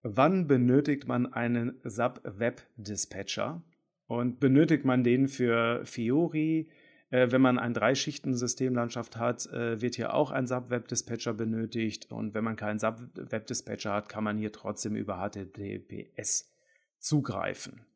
wann 0.03 0.47
benötigt 0.47 1.07
man 1.07 1.33
einen 1.33 1.81
Sub-Web-Dispatcher? 1.85 3.63
Und 4.07 4.41
benötigt 4.41 4.85
man 4.85 5.05
den 5.05 5.29
für 5.29 5.85
Fiori? 5.85 6.71
Äh, 7.11 7.31
wenn 7.31 7.41
man 7.41 7.59
ein 7.59 7.75
Drei-Schichten-Systemlandschaft 7.75 9.17
hat, 9.17 9.47
äh, 9.47 9.81
wird 9.81 9.95
hier 9.95 10.15
auch 10.15 10.31
ein 10.31 10.47
Sub-Web-Dispatcher 10.47 11.35
benötigt. 11.35 12.11
Und 12.11 12.35
wenn 12.35 12.45
man 12.45 12.57
keinen 12.57 12.79
Sub-Web-Dispatcher 12.79 13.93
hat, 13.93 14.09
kann 14.09 14.25
man 14.25 14.39
hier 14.39 14.53
trotzdem 14.53 14.95
über 14.95 15.17
HTTPS 15.17 16.53
zugreifen. 16.99 17.87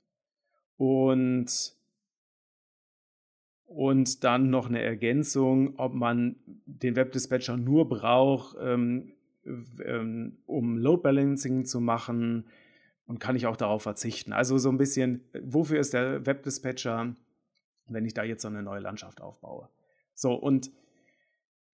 Und, 0.76 1.76
und 3.74 4.24
dann 4.24 4.50
noch 4.50 4.68
eine 4.68 4.82
Ergänzung, 4.82 5.78
ob 5.78 5.94
man 5.94 6.36
den 6.66 6.96
Web-Dispatcher 6.96 7.56
nur 7.56 7.88
braucht, 7.88 8.56
ähm, 8.60 9.12
ähm, 9.84 10.38
um 10.46 10.78
Load 10.78 11.02
Balancing 11.02 11.64
zu 11.64 11.80
machen 11.80 12.46
und 13.06 13.18
kann 13.18 13.36
ich 13.36 13.46
auch 13.46 13.56
darauf 13.56 13.82
verzichten. 13.82 14.32
Also 14.32 14.58
so 14.58 14.68
ein 14.68 14.78
bisschen, 14.78 15.24
wofür 15.42 15.80
ist 15.80 15.92
der 15.92 16.24
Web-Dispatcher? 16.24 17.16
wenn 17.88 18.04
ich 18.04 18.14
da 18.14 18.22
jetzt 18.22 18.42
so 18.42 18.48
eine 18.48 18.62
neue 18.62 18.80
Landschaft 18.80 19.20
aufbaue. 19.20 19.68
So, 20.14 20.34
und 20.34 20.70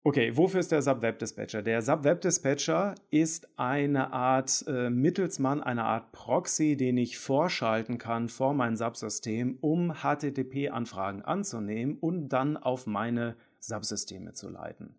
okay, 0.03 0.35
wofür 0.35 0.59
ist 0.59 0.71
der 0.71 0.81
SAP-Web-Dispatcher? 0.81 1.61
Der 1.61 1.81
SAP-Web-Dispatcher 1.81 2.95
ist 3.09 3.47
eine 3.57 4.11
Art 4.11 4.63
äh, 4.67 4.89
Mittelsmann, 4.89 5.61
eine 5.61 5.85
Art 5.85 6.11
Proxy, 6.11 6.75
den 6.75 6.97
ich 6.97 7.17
vorschalten 7.17 7.97
kann 7.97 8.27
vor 8.29 8.53
mein 8.53 8.75
SAP-System, 8.75 9.57
um 9.61 9.93
HTTP-Anfragen 10.01 11.21
anzunehmen 11.21 11.97
und 11.99 12.29
dann 12.29 12.57
auf 12.57 12.85
meine 12.85 13.35
SAP-Systeme 13.59 14.33
zu 14.33 14.49
leiten. 14.49 14.95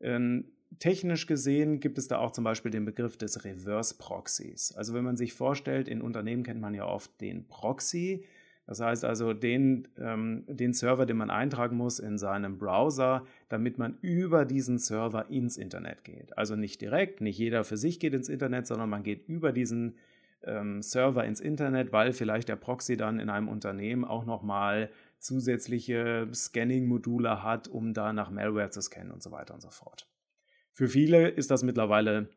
Ähm, 0.00 0.52
technisch 0.78 1.26
gesehen 1.26 1.80
gibt 1.80 1.98
es 1.98 2.08
da 2.08 2.18
auch 2.18 2.30
zum 2.30 2.44
Beispiel 2.44 2.70
den 2.70 2.84
Begriff 2.84 3.16
des 3.16 3.44
Reverse-Proxys. 3.44 4.72
Also 4.76 4.94
wenn 4.94 5.04
man 5.04 5.16
sich 5.16 5.32
vorstellt, 5.32 5.88
in 5.88 6.00
Unternehmen 6.00 6.44
kennt 6.44 6.60
man 6.60 6.74
ja 6.74 6.86
oft 6.86 7.20
den 7.20 7.48
Proxy, 7.48 8.24
das 8.66 8.80
heißt 8.80 9.04
also 9.04 9.32
den, 9.32 9.86
ähm, 9.96 10.44
den 10.48 10.72
Server, 10.72 11.06
den 11.06 11.16
man 11.16 11.30
eintragen 11.30 11.76
muss 11.76 12.00
in 12.00 12.18
seinem 12.18 12.58
Browser, 12.58 13.24
damit 13.48 13.78
man 13.78 13.96
über 14.00 14.44
diesen 14.44 14.78
Server 14.78 15.30
ins 15.30 15.56
Internet 15.56 16.02
geht. 16.02 16.36
Also 16.36 16.56
nicht 16.56 16.80
direkt, 16.80 17.20
nicht 17.20 17.38
jeder 17.38 17.62
für 17.62 17.76
sich 17.76 18.00
geht 18.00 18.12
ins 18.12 18.28
Internet, 18.28 18.66
sondern 18.66 18.90
man 18.90 19.04
geht 19.04 19.28
über 19.28 19.52
diesen 19.52 19.94
ähm, 20.42 20.82
Server 20.82 21.24
ins 21.24 21.40
Internet, 21.40 21.92
weil 21.92 22.12
vielleicht 22.12 22.48
der 22.48 22.56
Proxy 22.56 22.96
dann 22.96 23.20
in 23.20 23.30
einem 23.30 23.48
Unternehmen 23.48 24.04
auch 24.04 24.24
nochmal 24.24 24.90
zusätzliche 25.18 26.28
Scanning-Module 26.32 27.44
hat, 27.44 27.68
um 27.68 27.94
da 27.94 28.12
nach 28.12 28.30
Malware 28.30 28.70
zu 28.70 28.80
scannen 28.80 29.12
und 29.12 29.22
so 29.22 29.30
weiter 29.30 29.54
und 29.54 29.60
so 29.60 29.70
fort. 29.70 30.08
Für 30.72 30.88
viele 30.88 31.28
ist 31.28 31.50
das 31.50 31.62
mittlerweile 31.62 32.28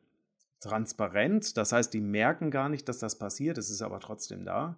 transparent, 0.59 1.57
das 1.57 1.71
heißt, 1.71 1.93
die 1.93 2.01
merken 2.01 2.51
gar 2.51 2.69
nicht, 2.69 2.87
dass 2.87 2.99
das 2.99 3.17
passiert, 3.17 3.57
es 3.57 3.69
ist 3.69 3.81
aber 3.81 3.99
trotzdem 3.99 4.45
da. 4.45 4.77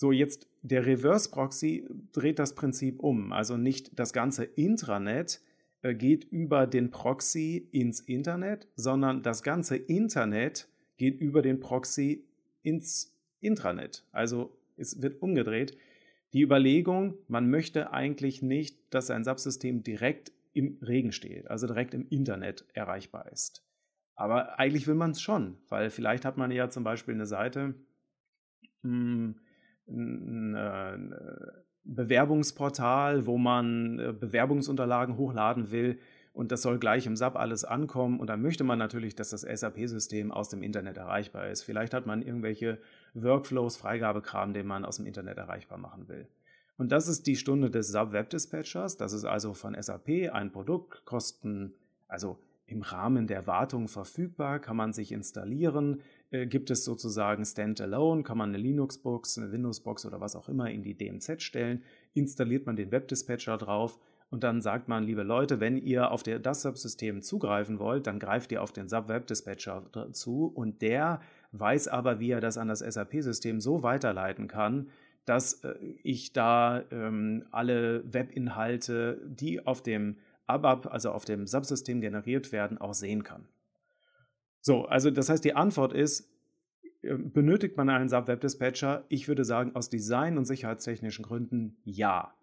So, 0.00 0.12
jetzt 0.12 0.48
der 0.62 0.86
Reverse 0.86 1.30
Proxy 1.30 1.86
dreht 2.12 2.38
das 2.38 2.54
Prinzip 2.54 3.00
um. 3.00 3.34
Also 3.34 3.58
nicht 3.58 3.98
das 3.98 4.14
ganze 4.14 4.44
Intranet 4.44 5.42
äh, 5.82 5.94
geht 5.94 6.24
über 6.24 6.66
den 6.66 6.90
Proxy 6.90 7.68
ins 7.70 8.00
Internet, 8.00 8.66
sondern 8.76 9.22
das 9.22 9.42
ganze 9.42 9.76
Internet 9.76 10.70
geht 10.96 11.20
über 11.20 11.42
den 11.42 11.60
Proxy 11.60 12.24
ins 12.62 13.14
Intranet. 13.40 14.06
Also 14.10 14.56
es 14.78 15.02
wird 15.02 15.20
umgedreht. 15.20 15.76
Die 16.32 16.40
Überlegung, 16.40 17.18
man 17.28 17.50
möchte 17.50 17.92
eigentlich 17.92 18.40
nicht, 18.40 18.78
dass 18.94 19.10
ein 19.10 19.22
Subsystem 19.22 19.82
direkt 19.82 20.32
im 20.54 20.78
Regen 20.80 21.12
steht, 21.12 21.50
also 21.50 21.66
direkt 21.66 21.92
im 21.92 22.08
Internet 22.08 22.64
erreichbar 22.72 23.30
ist. 23.30 23.62
Aber 24.14 24.58
eigentlich 24.58 24.86
will 24.86 24.94
man 24.94 25.10
es 25.10 25.20
schon, 25.20 25.58
weil 25.68 25.90
vielleicht 25.90 26.24
hat 26.24 26.38
man 26.38 26.50
ja 26.50 26.70
zum 26.70 26.84
Beispiel 26.84 27.12
eine 27.12 27.26
Seite, 27.26 27.74
mh, 28.80 29.34
hm, 29.90 30.54
ein 30.54 31.12
äh, 31.12 31.16
Bewerbungsportal, 31.84 33.26
wo 33.26 33.38
man 33.38 33.98
äh, 33.98 34.12
Bewerbungsunterlagen 34.12 35.16
hochladen 35.16 35.70
will 35.70 35.98
und 36.32 36.52
das 36.52 36.62
soll 36.62 36.78
gleich 36.78 37.06
im 37.06 37.16
SAP 37.16 37.36
alles 37.36 37.64
ankommen 37.64 38.20
und 38.20 38.28
dann 38.28 38.40
möchte 38.40 38.64
man 38.64 38.78
natürlich, 38.78 39.14
dass 39.14 39.30
das 39.30 39.42
SAP-System 39.42 40.30
aus 40.30 40.48
dem 40.48 40.62
Internet 40.62 40.96
erreichbar 40.96 41.48
ist. 41.48 41.62
Vielleicht 41.62 41.92
hat 41.92 42.06
man 42.06 42.22
irgendwelche 42.22 42.78
Workflows, 43.14 43.76
Freigabekram, 43.76 44.52
den 44.52 44.66
man 44.66 44.84
aus 44.84 44.96
dem 44.96 45.06
Internet 45.06 45.38
erreichbar 45.38 45.78
machen 45.78 46.08
will. 46.08 46.28
Und 46.78 46.92
das 46.92 47.08
ist 47.08 47.26
die 47.26 47.36
Stunde 47.36 47.70
des 47.70 47.88
SAP 47.88 48.12
Web 48.12 48.30
Dispatchers. 48.30 48.96
Das 48.96 49.12
ist 49.12 49.24
also 49.24 49.52
von 49.52 49.76
SAP 49.80 50.32
ein 50.32 50.52
Produkt, 50.52 51.04
kosten, 51.04 51.74
also 52.08 52.38
im 52.66 52.82
Rahmen 52.82 53.26
der 53.26 53.46
Wartung 53.46 53.88
verfügbar, 53.88 54.60
kann 54.60 54.76
man 54.76 54.92
sich 54.92 55.10
installieren, 55.12 56.00
äh, 56.00 56.02
gibt 56.30 56.70
es 56.70 56.84
sozusagen 56.84 57.44
Standalone, 57.44 58.22
kann 58.22 58.38
man 58.38 58.50
eine 58.50 58.58
Linux-Box, 58.58 59.38
eine 59.38 59.52
Windows-Box 59.52 60.06
oder 60.06 60.20
was 60.20 60.36
auch 60.36 60.48
immer 60.48 60.70
in 60.70 60.82
die 60.82 60.96
DMZ 60.96 61.42
stellen, 61.42 61.82
installiert 62.14 62.66
man 62.66 62.76
den 62.76 62.92
Webdispatcher 62.92 63.58
drauf 63.58 63.98
und 64.30 64.44
dann 64.44 64.62
sagt 64.62 64.86
man, 64.86 65.02
liebe 65.02 65.24
Leute, 65.24 65.58
wenn 65.58 65.76
ihr 65.76 66.12
auf 66.12 66.22
das 66.22 66.62
Subsystem 66.62 67.20
zugreifen 67.20 67.80
wollt, 67.80 68.06
dann 68.06 68.20
greift 68.20 68.52
ihr 68.52 68.62
auf 68.62 68.72
den 68.72 68.88
Sub-Web-Dispatcher 68.88 70.12
zu 70.12 70.46
und 70.46 70.82
der 70.82 71.20
weiß 71.50 71.88
aber, 71.88 72.20
wie 72.20 72.30
er 72.30 72.40
das 72.40 72.56
an 72.56 72.68
das 72.68 72.78
SAP-System 72.78 73.60
so 73.60 73.82
weiterleiten 73.82 74.46
kann, 74.46 74.88
dass 75.24 75.64
äh, 75.64 75.74
ich 76.02 76.32
da 76.32 76.84
ähm, 76.92 77.44
alle 77.50 78.04
Webinhalte, 78.12 79.20
die 79.26 79.66
auf 79.66 79.82
dem 79.82 80.16
ABAP, 80.46 80.86
also 80.86 81.10
auf 81.10 81.24
dem 81.24 81.46
Subsystem 81.46 82.00
generiert 82.00 82.52
werden, 82.52 82.78
auch 82.78 82.94
sehen 82.94 83.24
kann. 83.24 83.48
So, 84.60 84.84
also 84.84 85.10
das 85.10 85.28
heißt, 85.28 85.44
die 85.44 85.54
Antwort 85.54 85.92
ist, 85.92 86.30
äh, 87.02 87.16
benötigt 87.16 87.76
man 87.76 87.88
einen 87.88 88.08
Sub-Web-Dispatcher? 88.08 89.04
Ich 89.08 89.28
würde 89.28 89.44
sagen, 89.44 89.74
aus 89.74 89.90
Design- 89.90 90.38
und 90.38 90.44
sicherheitstechnischen 90.44 91.24
Gründen 91.24 91.78
ja. 91.84 92.34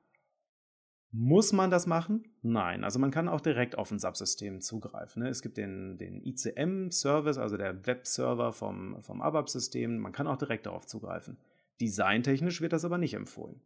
Muss 1.12 1.54
man 1.54 1.72
das 1.72 1.88
machen? 1.88 2.28
Nein. 2.42 2.84
Also 2.84 3.00
man 3.00 3.12
kann 3.12 3.30
auch 3.30 3.40
direkt 3.40 3.78
auf 3.78 3.92
ein 3.92 4.00
Subsystem 4.00 4.60
zugreifen. 4.60 5.24
Ne? 5.24 5.30
Es 5.30 5.42
gibt 5.42 5.58
den, 5.58 5.98
den 5.98 6.22
ICM-Service, 6.22 7.38
also 7.38 7.56
der 7.56 7.86
Webserver 7.88 8.52
vom, 8.52 9.02
vom 9.02 9.22
ABAP-System. 9.22 9.98
Man 10.00 10.12
kann 10.12 10.28
auch 10.28 10.38
direkt 10.38 10.66
darauf 10.66 10.86
zugreifen. 10.86 11.38
Designtechnisch 11.80 12.60
wird 12.62 12.74
das 12.74 12.84
aber 12.84 12.98
nicht 12.98 13.14
empfohlen. 13.14 13.62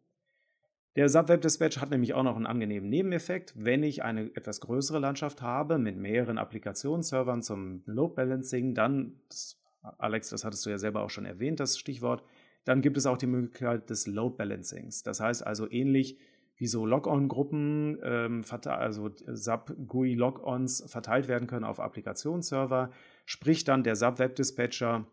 Der 0.98 1.08
Sub-Web-Dispatch 1.08 1.80
hat 1.80 1.90
nämlich 1.90 2.14
auch 2.14 2.24
noch 2.24 2.36
einen 2.36 2.46
angenehmen 2.46 2.90
Nebeneffekt. 2.90 3.54
Wenn 3.56 3.82
ich 3.82 4.04
eine 4.04 4.36
etwas 4.36 4.60
größere 4.60 5.00
Landschaft 5.00 5.42
habe 5.42 5.78
mit 5.78 5.96
mehreren 5.96 6.38
Applikationsservern 6.38 7.42
zum 7.42 7.82
Load 7.86 8.16
Balancing, 8.16 8.76
dann, 8.76 9.14
das, 9.30 9.58
Alex, 9.98 10.30
das 10.30 10.44
hattest 10.44 10.66
du 10.66 10.70
ja 10.70 10.78
selber 10.78 11.02
auch 11.02 11.10
schon 11.10 11.26
erwähnt, 11.26 11.62
das 11.62 11.80
Stichwort, 11.80 12.24
dann 12.66 12.82
gibt 12.82 12.98
es 12.98 13.06
auch 13.06 13.18
die 13.18 13.28
Möglichkeit 13.28 13.90
des 13.90 14.06
Load 14.06 14.36
Balancings. 14.36 15.02
Das 15.04 15.22
heißt 15.22 15.48
also 15.48 15.70
ähnlich 15.72 16.20
wie 16.58 16.68
so 16.68 16.86
Log-on-Gruppen, 16.86 17.98
ähm, 18.04 18.44
also 18.66 19.10
Sub-GUI-Log-ons 19.26 20.84
verteilt 20.88 21.30
werden 21.30 21.48
können 21.48 21.66
auf 21.66 21.80
Applikationsserver, 21.80 22.92
spricht 23.26 23.70
dann 23.70 23.84
der 23.84 23.96
Sub-Web-Dispatcher 23.96 25.08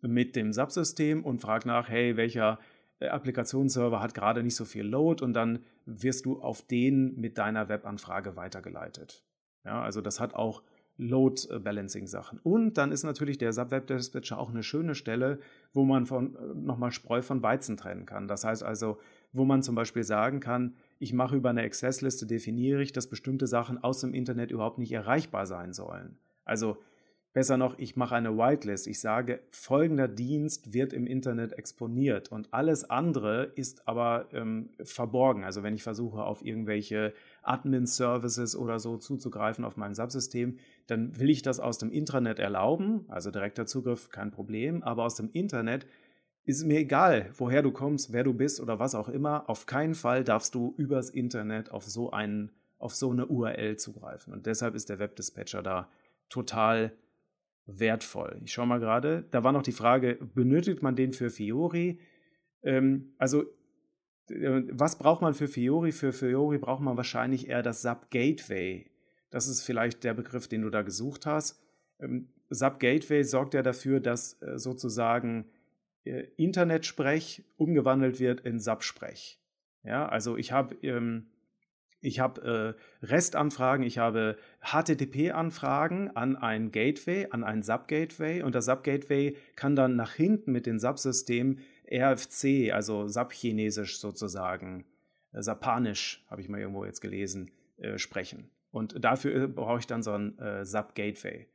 mit 0.00 0.36
dem 0.36 0.52
Subsystem 0.52 1.24
und 1.24 1.40
fragt 1.40 1.66
nach, 1.66 1.88
hey, 1.88 2.16
welcher 2.16 2.60
Applikationsserver 3.08 4.00
hat 4.00 4.14
gerade 4.14 4.42
nicht 4.42 4.56
so 4.56 4.64
viel 4.64 4.84
Load 4.84 5.24
und 5.24 5.32
dann 5.34 5.60
wirst 5.86 6.26
du 6.26 6.40
auf 6.40 6.62
den 6.62 7.18
mit 7.20 7.38
deiner 7.38 7.68
Webanfrage 7.68 8.36
weitergeleitet. 8.36 9.24
Ja, 9.64 9.82
also 9.82 10.00
das 10.00 10.20
hat 10.20 10.34
auch 10.34 10.62
Load 10.98 11.42
Balancing 11.60 12.06
Sachen. 12.06 12.38
Und 12.42 12.76
dann 12.76 12.92
ist 12.92 13.02
natürlich 13.02 13.38
der 13.38 13.52
Subweb 13.52 13.86
Dispatcher 13.86 14.38
auch 14.38 14.50
eine 14.50 14.62
schöne 14.62 14.94
Stelle, 14.94 15.38
wo 15.72 15.84
man 15.84 16.06
von, 16.06 16.36
äh, 16.36 16.54
nochmal 16.54 16.92
Spreu 16.92 17.22
von 17.22 17.42
Weizen 17.42 17.76
trennen 17.76 18.06
kann. 18.06 18.28
Das 18.28 18.44
heißt 18.44 18.62
also, 18.62 18.98
wo 19.32 19.44
man 19.44 19.62
zum 19.62 19.74
Beispiel 19.74 20.04
sagen 20.04 20.40
kann, 20.40 20.74
ich 20.98 21.12
mache 21.12 21.36
über 21.36 21.50
eine 21.50 21.62
Access-Liste, 21.62 22.26
definiere 22.26 22.82
ich, 22.82 22.92
dass 22.92 23.08
bestimmte 23.08 23.46
Sachen 23.46 23.82
aus 23.82 24.00
dem 24.00 24.12
Internet 24.14 24.50
überhaupt 24.50 24.78
nicht 24.78 24.92
erreichbar 24.92 25.46
sein 25.46 25.72
sollen. 25.72 26.18
Also 26.44 26.76
Besser 27.32 27.56
noch, 27.56 27.78
ich 27.78 27.96
mache 27.96 28.14
eine 28.14 28.36
Whitelist. 28.36 28.86
Ich 28.86 29.00
sage, 29.00 29.40
folgender 29.50 30.06
Dienst 30.06 30.74
wird 30.74 30.92
im 30.92 31.06
Internet 31.06 31.54
exponiert 31.54 32.30
und 32.30 32.52
alles 32.52 32.84
andere 32.90 33.44
ist 33.54 33.88
aber 33.88 34.28
ähm, 34.32 34.68
verborgen. 34.82 35.42
Also 35.42 35.62
wenn 35.62 35.74
ich 35.74 35.82
versuche, 35.82 36.24
auf 36.24 36.44
irgendwelche 36.44 37.14
Admin-Services 37.42 38.54
oder 38.54 38.78
so 38.78 38.98
zuzugreifen 38.98 39.64
auf 39.64 39.78
mein 39.78 39.94
Subsystem, 39.94 40.58
dann 40.88 41.18
will 41.18 41.30
ich 41.30 41.40
das 41.40 41.58
aus 41.58 41.78
dem 41.78 41.90
Intranet 41.90 42.38
erlauben, 42.38 43.06
also 43.08 43.30
direkter 43.30 43.64
Zugriff 43.64 44.10
kein 44.10 44.30
Problem, 44.30 44.82
aber 44.82 45.04
aus 45.04 45.14
dem 45.14 45.30
Internet 45.32 45.86
ist 46.44 46.64
mir 46.66 46.80
egal, 46.80 47.30
woher 47.36 47.62
du 47.62 47.70
kommst, 47.70 48.12
wer 48.12 48.24
du 48.24 48.34
bist 48.34 48.60
oder 48.60 48.78
was 48.78 48.94
auch 48.94 49.08
immer. 49.08 49.48
Auf 49.48 49.64
keinen 49.64 49.94
Fall 49.94 50.22
darfst 50.22 50.54
du 50.54 50.74
übers 50.76 51.08
Internet 51.08 51.70
auf 51.70 51.84
so 51.84 52.10
einen, 52.10 52.50
auf 52.78 52.94
so 52.94 53.10
eine 53.10 53.26
URL 53.26 53.76
zugreifen. 53.76 54.34
Und 54.34 54.44
deshalb 54.44 54.74
ist 54.74 54.90
der 54.90 54.98
Webdispatcher 54.98 55.62
da 55.62 55.88
total 56.28 56.92
wertvoll. 57.66 58.40
Ich 58.44 58.52
schaue 58.52 58.66
mal 58.66 58.80
gerade. 58.80 59.26
Da 59.30 59.44
war 59.44 59.52
noch 59.52 59.62
die 59.62 59.72
Frage, 59.72 60.18
benötigt 60.34 60.82
man 60.82 60.96
den 60.96 61.12
für 61.12 61.30
Fiori? 61.30 62.00
Ähm, 62.62 63.14
also, 63.18 63.42
äh, 64.30 64.62
was 64.70 64.98
braucht 64.98 65.22
man 65.22 65.34
für 65.34 65.48
Fiori? 65.48 65.92
Für 65.92 66.12
Fiori 66.12 66.58
braucht 66.58 66.82
man 66.82 66.96
wahrscheinlich 66.96 67.48
eher 67.48 67.62
das 67.62 67.82
SAP 67.82 68.10
Gateway. 68.10 68.90
Das 69.30 69.48
ist 69.48 69.62
vielleicht 69.62 70.04
der 70.04 70.14
Begriff, 70.14 70.48
den 70.48 70.62
du 70.62 70.70
da 70.70 70.82
gesucht 70.82 71.26
hast. 71.26 71.62
Ähm, 72.00 72.28
SAP 72.50 72.80
Gateway 72.80 73.24
sorgt 73.24 73.54
ja 73.54 73.62
dafür, 73.62 74.00
dass 74.00 74.40
äh, 74.42 74.58
sozusagen 74.58 75.46
äh, 76.04 76.24
Internetsprech 76.36 77.44
umgewandelt 77.56 78.20
wird 78.20 78.40
in 78.40 78.58
SAP-Sprech. 78.58 79.38
Ja, 79.84 80.08
also 80.08 80.36
ich 80.36 80.52
habe 80.52 80.74
ähm, 80.82 81.31
ich 82.02 82.20
habe 82.20 82.76
äh, 83.02 83.06
REST-Anfragen, 83.06 83.84
ich 83.84 83.98
habe 83.98 84.36
HTTP-Anfragen 84.60 86.14
an 86.14 86.36
ein 86.36 86.72
Gateway, 86.72 87.28
an 87.30 87.44
ein 87.44 87.62
Sub-Gateway 87.62 88.42
und 88.42 88.54
das 88.54 88.66
Sub-Gateway 88.66 89.36
kann 89.54 89.76
dann 89.76 89.96
nach 89.96 90.12
hinten 90.12 90.52
mit 90.52 90.66
dem 90.66 90.78
Subsystem 90.78 91.58
RFC, 91.90 92.72
also 92.72 93.06
Sub-Chinesisch 93.06 94.00
sozusagen, 94.00 94.84
äh, 95.32 95.42
Sapanisch, 95.42 96.24
habe 96.28 96.40
ich 96.40 96.48
mal 96.48 96.60
irgendwo 96.60 96.84
jetzt 96.84 97.00
gelesen, 97.00 97.50
äh, 97.78 97.98
sprechen. 97.98 98.50
Und 98.72 99.04
dafür 99.04 99.44
äh, 99.44 99.46
brauche 99.46 99.78
ich 99.78 99.86
dann 99.86 100.02
so 100.02 100.12
ein 100.12 100.36
äh, 100.38 100.64
Sub-Gateway. 100.64 101.46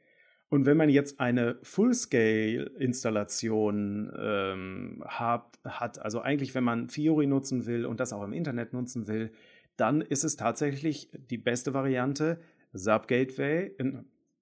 Und 0.50 0.66
wenn 0.66 0.78
man 0.78 0.90
jetzt 0.90 1.20
eine 1.20 1.58
Full-Scale-Installation 1.62 4.14
ähm, 4.18 5.04
hat, 5.06 5.60
hat, 5.66 6.00
also 6.00 6.22
eigentlich, 6.22 6.56
wenn 6.56 6.64
man 6.64 6.88
Fiori 6.88 7.28
nutzen 7.28 7.66
will 7.66 7.86
und 7.86 8.00
das 8.00 8.14
auch 8.14 8.24
im 8.24 8.32
Internet 8.32 8.72
nutzen 8.72 9.08
will, 9.08 9.34
dann 9.78 10.02
ist 10.02 10.24
es 10.24 10.36
tatsächlich 10.36 11.10
die 11.14 11.38
beste 11.38 11.74
Variante 11.74 12.42
Sub 12.74 13.08
Gateway, 13.08 13.76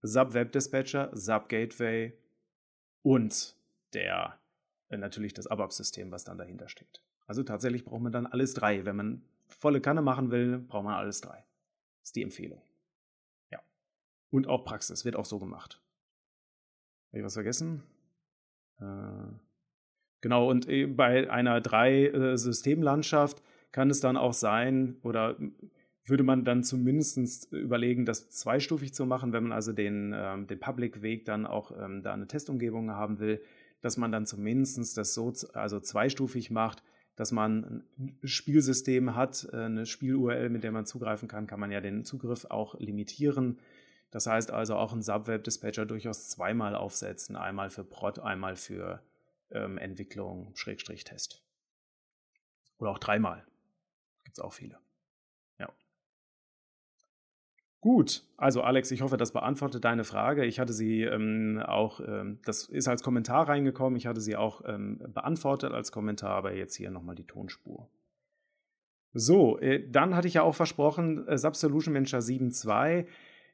Sub 0.02 0.34
Web 0.34 0.52
Dispatcher, 0.52 1.10
Sub 1.14 1.50
Gateway 1.50 2.18
und 3.04 3.56
der 3.94 4.40
äh, 4.90 4.98
natürlich 4.98 5.34
das 5.34 5.48
ABAP-System, 5.48 6.12
was 6.12 6.24
dann 6.24 6.38
dahinter 6.38 6.70
steht. 6.70 7.02
Also 7.28 7.44
tatsächlich 7.44 7.86
braucht 7.86 8.02
man 8.02 8.12
dann 8.12 8.28
alles 8.28 8.54
drei. 8.54 8.86
Wenn 8.86 8.96
man 8.96 9.26
volle 9.48 9.82
Kanne 9.82 10.02
machen 10.02 10.32
will, 10.32 10.60
braucht 10.60 10.84
man 10.84 10.96
alles 10.96 11.22
drei. 11.22 11.38
Das 12.02 12.10
ist 12.10 12.16
die 12.16 12.24
Empfehlung. 12.24 12.62
Ja. 13.52 13.62
Und 14.32 14.48
auch 14.48 14.64
Praxis 14.64 15.06
wird 15.06 15.16
auch 15.16 15.26
so 15.26 15.40
gemacht. 15.40 15.82
Habe 17.10 17.20
ich 17.20 17.24
was 17.24 17.34
vergessen? 17.34 17.84
Äh, 18.80 18.86
genau, 20.22 20.50
und 20.50 20.68
äh, 20.68 20.86
bei 20.86 21.30
einer 21.30 21.62
drei-Systemlandschaft 21.62 23.42
kann 23.76 23.90
es 23.90 24.00
dann 24.00 24.16
auch 24.16 24.32
sein 24.32 24.96
oder 25.04 25.36
würde 26.06 26.24
man 26.24 26.46
dann 26.46 26.64
zumindest 26.64 27.52
überlegen, 27.52 28.06
das 28.06 28.30
zweistufig 28.30 28.94
zu 28.94 29.06
machen, 29.06 29.34
wenn 29.34 29.44
man 29.44 29.52
also 29.52 29.74
den, 29.74 30.14
ähm, 30.16 30.48
den 30.48 30.62
Public-Weg 30.62 31.26
dann 31.26 31.46
auch 31.46 31.78
ähm, 31.78 32.02
da 32.02 32.14
eine 32.14 32.26
Testumgebung 32.26 32.92
haben 32.92 33.20
will, 33.20 33.42
dass 33.82 33.98
man 33.98 34.14
dann 34.14 34.26
zumindest 34.26 34.98
das 34.98 35.14
so 35.14 35.34
also 35.52 35.82
zweistufig 35.82 36.52
macht, 36.52 36.84
dass 37.18 37.34
man 37.34 37.84
ein 38.00 38.18
Spielsystem 38.24 39.14
hat, 39.14 39.46
äh, 39.52 39.66
eine 39.66 39.86
Spiel-URL, 39.86 40.48
mit 40.50 40.64
der 40.64 40.72
man 40.72 40.86
zugreifen 40.86 41.28
kann, 41.28 41.46
kann 41.46 41.60
man 41.60 41.70
ja 41.70 41.82
den 41.82 42.06
Zugriff 42.06 42.46
auch 42.46 42.80
limitieren. 42.80 43.60
Das 44.10 44.26
heißt 44.26 44.52
also 44.52 44.78
auch 44.78 44.94
einen 44.94 45.02
Subweb-Dispatcher 45.02 45.86
durchaus 45.86 46.30
zweimal 46.30 46.76
aufsetzen, 46.76 47.36
einmal 47.36 47.70
für 47.70 47.84
Prod, 47.84 48.20
einmal 48.20 48.56
für 48.56 49.02
ähm, 49.52 49.78
Entwicklung, 49.78 50.56
Schrägstrich 50.56 51.04
Test. 51.04 51.44
Oder 52.78 52.92
auch 52.92 53.00
dreimal 53.00 53.46
gibt 54.36 54.40
es 54.40 54.44
auch 54.44 54.54
viele. 54.54 54.78
Ja. 55.60 55.70
Gut, 57.82 58.24
also 58.38 58.62
Alex, 58.62 58.92
ich 58.92 59.02
hoffe, 59.02 59.18
das 59.18 59.32
beantwortet 59.32 59.86
deine 59.86 60.04
Frage. 60.04 60.46
Ich 60.46 60.60
hatte 60.60 60.74
sie 60.74 61.04
ähm, 61.04 61.62
auch, 61.66 62.02
ähm, 62.02 62.40
das 62.44 62.66
ist 62.66 62.88
als 62.88 63.04
Kommentar 63.04 63.48
reingekommen, 63.48 63.96
ich 63.96 64.08
hatte 64.08 64.22
sie 64.22 64.36
auch 64.36 64.62
ähm, 64.66 65.00
beantwortet 65.14 65.72
als 65.72 65.92
Kommentar, 65.92 66.32
aber 66.32 66.54
jetzt 66.54 66.76
hier 66.76 66.92
nochmal 66.92 67.16
die 67.16 67.28
Tonspur. 67.28 67.90
So, 69.14 69.60
äh, 69.60 69.88
dann 69.90 70.16
hatte 70.16 70.28
ich 70.28 70.34
ja 70.34 70.42
auch 70.42 70.56
versprochen, 70.56 71.26
äh, 71.28 71.38
Subsolution 71.38 71.94
Manager 71.94 72.20
7.2. 72.20 73.06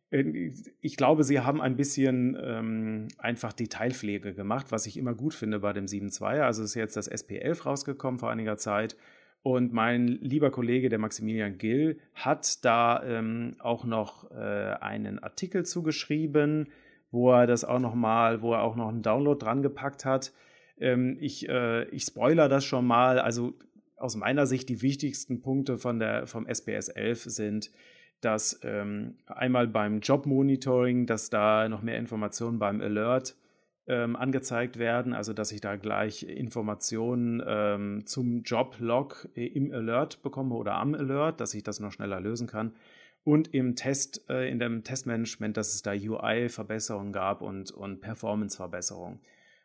Äh, 0.10 0.52
ich 0.80 0.98
glaube, 0.98 1.24
sie 1.24 1.42
haben 1.42 1.62
ein 1.62 1.76
bisschen 1.76 2.36
ähm, 2.42 3.08
einfach 3.20 3.54
Detailpflege 3.54 4.34
gemacht, 4.34 4.72
was 4.72 4.88
ich 4.88 4.98
immer 4.98 5.14
gut 5.14 5.36
finde 5.36 5.60
bei 5.60 5.74
dem 5.74 5.86
7.2. 5.86 6.42
Also 6.42 6.64
ist 6.64 6.74
jetzt 6.74 6.96
das 6.98 7.12
SP11 7.12 7.64
rausgekommen 7.64 8.20
vor 8.20 8.32
einiger 8.32 8.58
Zeit. 8.58 8.96
Und 9.44 9.74
mein 9.74 10.08
lieber 10.08 10.52
Kollege, 10.52 10.90
der 10.90 11.00
Maximilian 11.00 11.58
Gill, 11.58 12.00
hat 12.14 12.64
da 12.64 13.02
ähm, 13.04 13.56
auch 13.60 13.86
noch 13.86 14.30
äh, 14.32 14.76
einen 14.80 15.18
Artikel 15.20 15.66
zugeschrieben, 15.66 16.70
wo 17.10 17.32
er 17.32 17.48
das 17.48 17.66
auch 17.66 17.80
noch 17.80 17.96
mal, 17.96 18.42
wo 18.42 18.54
er 18.54 18.62
auch 18.62 18.76
noch 18.76 18.90
einen 18.90 19.02
Download 19.02 19.44
dran 19.44 19.64
gepackt 19.64 20.06
hat. 20.06 20.32
Ähm, 20.80 21.18
ich, 21.20 21.50
äh, 21.50 21.86
ich 21.86 22.04
spoiler 22.04 22.50
das 22.50 22.66
schon 22.66 22.86
mal. 22.86 23.20
Also 23.20 23.54
aus 23.98 24.16
meiner 24.16 24.46
Sicht 24.46 24.70
die 24.70 24.82
wichtigsten 24.84 25.42
Punkte 25.42 25.78
von 25.78 26.00
der, 26.00 26.28
vom 26.28 26.46
SPS 26.46 26.90
11 26.90 27.24
sind, 27.24 27.72
dass 28.22 28.60
ähm, 28.64 29.16
einmal 29.26 29.68
beim 29.68 30.02
Job 30.02 30.28
Monitoring, 30.28 31.08
dass 31.08 31.32
da 31.32 31.68
noch 31.68 31.82
mehr 31.82 31.98
Informationen 31.98 32.60
beim 32.60 32.80
Alert 32.80 33.36
ähm, 33.92 34.16
angezeigt 34.16 34.80
werden, 34.80 35.14
also 35.14 35.34
dass 35.34 35.52
ich 35.52 35.60
da 35.60 35.76
gleich 35.76 36.24
Informationen 36.24 37.44
ähm, 37.46 38.06
zum 38.06 38.42
Job-Log 38.44 39.28
im 39.36 39.74
Alert 39.74 40.24
bekomme 40.24 40.56
oder 40.56 40.76
am 40.76 40.96
Alert, 40.96 41.42
dass 41.42 41.54
ich 41.54 41.64
das 41.64 41.82
noch 41.82 41.92
schneller 41.92 42.22
lösen 42.22 42.48
kann. 42.48 42.74
Und 43.26 43.54
im 43.54 43.76
Test, 43.76 44.28
äh, 44.30 44.50
in 44.50 44.60
dem 44.60 44.86
Testmanagement, 44.86 45.58
dass 45.58 45.74
es 45.74 45.82
da 45.82 45.92
UI-Verbesserungen 45.92 47.12
gab 47.12 47.42
und, 47.42 47.70
und 47.72 48.00
Performance-Verbesserungen. 48.00 49.20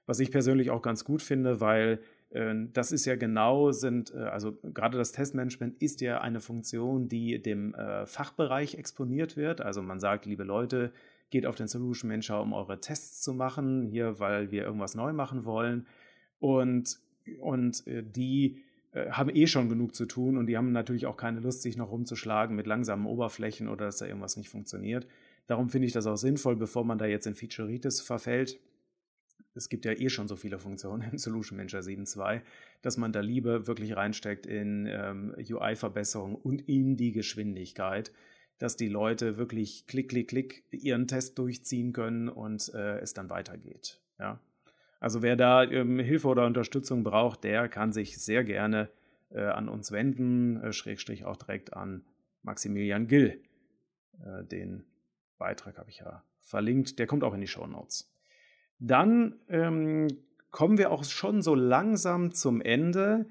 Was 0.07 0.19
ich 0.19 0.33
persönlich 0.33 0.71
auch 0.71 0.83
ganz 0.83 1.05
gut 1.05 1.23
finde, 1.23 1.61
weil 1.61 2.01
äh, 2.31 2.53
das 2.73 2.91
ist 2.91 3.07
ja 3.07 3.15
genau, 3.15 3.71
sind, 3.71 4.13
äh, 4.13 4.19
also 4.19 4.59
gerade 4.75 4.99
das 4.99 5.13
Testmanagement 5.13 5.81
ist 5.81 6.01
ja 6.01 6.21
eine 6.21 6.41
Funktion, 6.41 7.09
die 7.09 7.41
dem 7.41 7.75
äh, 7.75 8.07
Fachbereich 8.07 8.75
exponiert 8.75 9.37
wird. 9.37 9.61
Also 9.61 9.83
man 9.83 10.01
sagt, 10.01 10.27
liebe 10.27 10.43
Leute, 10.43 10.93
geht 11.31 11.47
auf 11.47 11.55
den 11.55 11.69
Solution 11.69 12.09
Manager, 12.09 12.41
um 12.41 12.53
eure 12.53 12.81
Tests 12.81 13.23
zu 13.23 13.35
machen, 13.35 13.83
hier, 13.83 14.19
weil 14.21 14.51
wir 14.51 14.65
irgendwas 14.65 14.95
neu 14.95 15.13
machen 15.13 15.45
wollen. 15.45 15.87
Und, 16.39 16.99
und 17.41 17.85
die 17.87 18.63
haben 19.11 19.31
eh 19.35 19.47
schon 19.47 19.69
genug 19.69 19.95
zu 19.95 20.07
tun 20.07 20.39
und 20.39 20.47
die 20.47 20.57
haben 20.57 20.73
natürlich 20.73 21.07
auch 21.07 21.17
keine 21.17 21.41
Lust, 21.41 21.63
sich 21.63 21.77
noch 21.77 21.91
rumzuschlagen 21.91 22.57
mit 22.57 22.67
langsamen 22.67 23.07
Oberflächen 23.07 23.69
oder 23.69 23.87
dass 23.87 23.99
da 23.99 24.07
irgendwas 24.07 24.37
nicht 24.37 24.49
funktioniert. 24.49 25.07
Darum 25.47 25.69
finde 25.69 25.87
ich 25.87 25.93
das 25.93 26.07
auch 26.07 26.17
sinnvoll, 26.17 26.57
bevor 26.57 26.85
man 26.85 26.99
da 26.99 27.07
jetzt 27.07 27.27
in 27.27 27.35
Featureitis 27.35 28.01
verfällt, 28.01 28.59
es 29.55 29.69
gibt 29.69 29.85
ja 29.85 29.93
eh 29.93 30.09
schon 30.09 30.29
so 30.29 30.37
viele 30.37 30.59
Funktionen 30.59 31.11
im 31.11 31.19
Solution 31.19 31.57
Manager 31.57 31.81
7.2, 31.81 32.43
dass 32.83 32.97
man 32.97 33.13
da 33.13 33.21
lieber 33.21 33.67
wirklich 33.67 33.97
reinsteckt 33.97 34.47
in 34.47 34.87
ähm, 34.87 35.35
UI-Verbesserung 35.39 36.35
und 36.35 36.69
in 36.69 36.97
die 36.97 37.13
Geschwindigkeit, 37.13 38.13
dass 38.59 38.77
die 38.77 38.89
Leute 38.89 39.37
wirklich 39.37 39.87
klick, 39.87 40.09
klick, 40.09 40.29
klick 40.29 40.65
ihren 40.71 41.07
Test 41.07 41.39
durchziehen 41.39 41.93
können 41.93 42.29
und 42.29 42.73
äh, 42.75 42.99
es 42.99 43.15
dann 43.15 43.29
weitergeht. 43.31 44.01
Ja? 44.19 44.41
Also 45.01 45.23
wer 45.23 45.37
da 45.37 45.63
ähm, 45.65 45.99
Hilfe 45.99 46.29
oder 46.29 46.47
Unterstützung 46.47 47.05
braucht, 47.05 47.45
der 47.45 47.69
kann 47.69 47.93
sich 47.93 48.19
sehr 48.19 48.45
gerne 48.45 48.89
äh, 49.31 49.41
an 49.41 49.69
uns 49.69 49.93
wenden, 49.93 50.63
äh, 50.63 50.73
Schrägstrich 50.73 51.25
auch 51.25 51.37
direkt 51.37 51.75
an 51.75 52.05
Maximilian 52.43 53.07
Gill. 53.07 53.43
Äh, 54.25 54.45
den 54.45 54.85
Beitrag 55.39 55.79
habe 55.79 55.91
ich 55.91 55.99
ja 55.99 56.25
verlinkt, 56.41 56.99
der 56.99 57.07
kommt 57.07 57.25
auch 57.25 57.35
in 57.35 57.41
die 57.41 57.47
Show 57.47 57.67
Notes. 57.67 58.11
Dann 58.79 59.37
ähm, 59.49 60.09
kommen 60.51 60.79
wir 60.79 60.91
auch 60.91 61.05
schon 61.05 61.43
so 61.43 61.55
langsam 61.55 62.33
zum 62.33 62.61
Ende. 62.61 63.27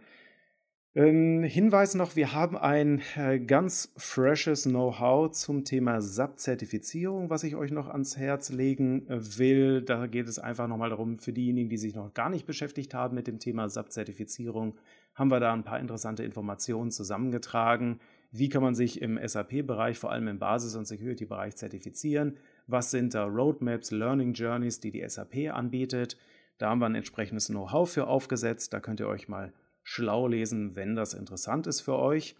Ähm, 0.98 1.44
Hinweis 1.44 1.94
noch, 1.94 2.16
wir 2.16 2.32
haben 2.32 2.56
ein 2.56 3.02
äh, 3.18 3.38
ganz 3.38 3.92
freshes 3.98 4.64
Know-how 4.64 5.30
zum 5.30 5.66
Thema 5.66 6.02
SAP-Zertifizierung, 6.02 7.30
was 7.30 7.44
ich 7.44 7.58
euch 7.58 7.72
noch 7.72 7.90
ans 7.90 8.16
Herz 8.16 8.50
legen 8.50 9.06
äh, 9.10 9.38
will. 9.38 9.82
Da 9.82 10.08
geht 10.08 10.30
es 10.30 10.40
einfach 10.40 10.70
nochmal 10.70 10.92
darum, 10.92 11.20
für 11.20 11.34
diejenigen, 11.34 11.68
die 11.68 11.78
sich 11.78 11.96
noch 11.96 12.14
gar 12.14 12.30
nicht 12.30 12.46
beschäftigt 12.46 12.94
haben 12.94 13.14
mit 13.14 13.28
dem 13.28 13.40
Thema 13.40 13.68
SAP-Zertifizierung, 13.68 14.78
haben 15.16 15.30
wir 15.30 15.42
da 15.42 15.52
ein 15.52 15.66
paar 15.66 15.82
interessante 15.82 16.24
Informationen 16.24 16.92
zusammengetragen. 16.92 18.00
Wie 18.32 18.48
kann 18.48 18.64
man 18.64 18.74
sich 18.74 19.02
im 19.02 19.20
SAP-Bereich, 19.22 20.00
vor 20.00 20.14
allem 20.14 20.30
im 20.30 20.40
Basis- 20.40 20.76
und 20.76 20.88
Security-Bereich 20.88 21.58
zertifizieren? 21.58 22.38
was 22.68 22.92
sind 22.92 23.14
da 23.14 23.26
Roadmaps, 23.26 23.92
Learning 23.92 24.34
Journeys, 24.34 24.80
die 24.80 24.92
die 24.92 25.08
SAP 25.08 25.54
anbietet. 25.54 26.18
Da 26.58 26.70
haben 26.70 26.80
wir 26.80 26.88
ein 26.88 26.96
entsprechendes 26.96 27.48
Know-how 27.48 27.90
für 27.90 28.08
aufgesetzt. 28.08 28.74
Da 28.74 28.80
könnt 28.80 29.00
ihr 29.00 29.08
euch 29.08 29.28
mal 29.28 29.54
schlau 29.86 30.28
lesen, 30.28 30.76
wenn 30.76 30.96
das 30.96 31.14
interessant 31.14 31.68
ist 31.68 31.82
für 31.82 31.98
euch. 31.98 32.36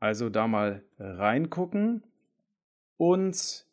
Also 0.00 0.30
da 0.30 0.48
mal 0.48 0.82
reingucken. 0.98 2.02
Und 2.96 3.66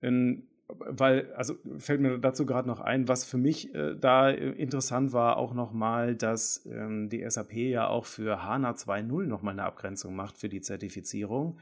in, 0.00 0.46
weil, 0.68 1.32
also 1.34 1.56
fällt 1.78 2.00
mir 2.00 2.18
dazu 2.18 2.46
gerade 2.46 2.68
noch 2.68 2.80
ein, 2.80 3.08
was 3.08 3.24
für 3.24 3.36
mich 3.36 3.74
äh, 3.74 3.96
da 3.96 4.30
interessant 4.30 5.12
war, 5.12 5.36
auch 5.38 5.54
nochmal, 5.54 6.14
dass 6.14 6.64
ähm, 6.66 7.08
die 7.08 7.28
SAP 7.28 7.52
ja 7.54 7.88
auch 7.88 8.04
für 8.04 8.44
HANA 8.44 8.72
2.0 8.72 9.24
nochmal 9.24 9.52
eine 9.52 9.64
Abgrenzung 9.64 10.14
macht 10.14 10.38
für 10.38 10.48
die 10.48 10.60
Zertifizierung. 10.60 11.58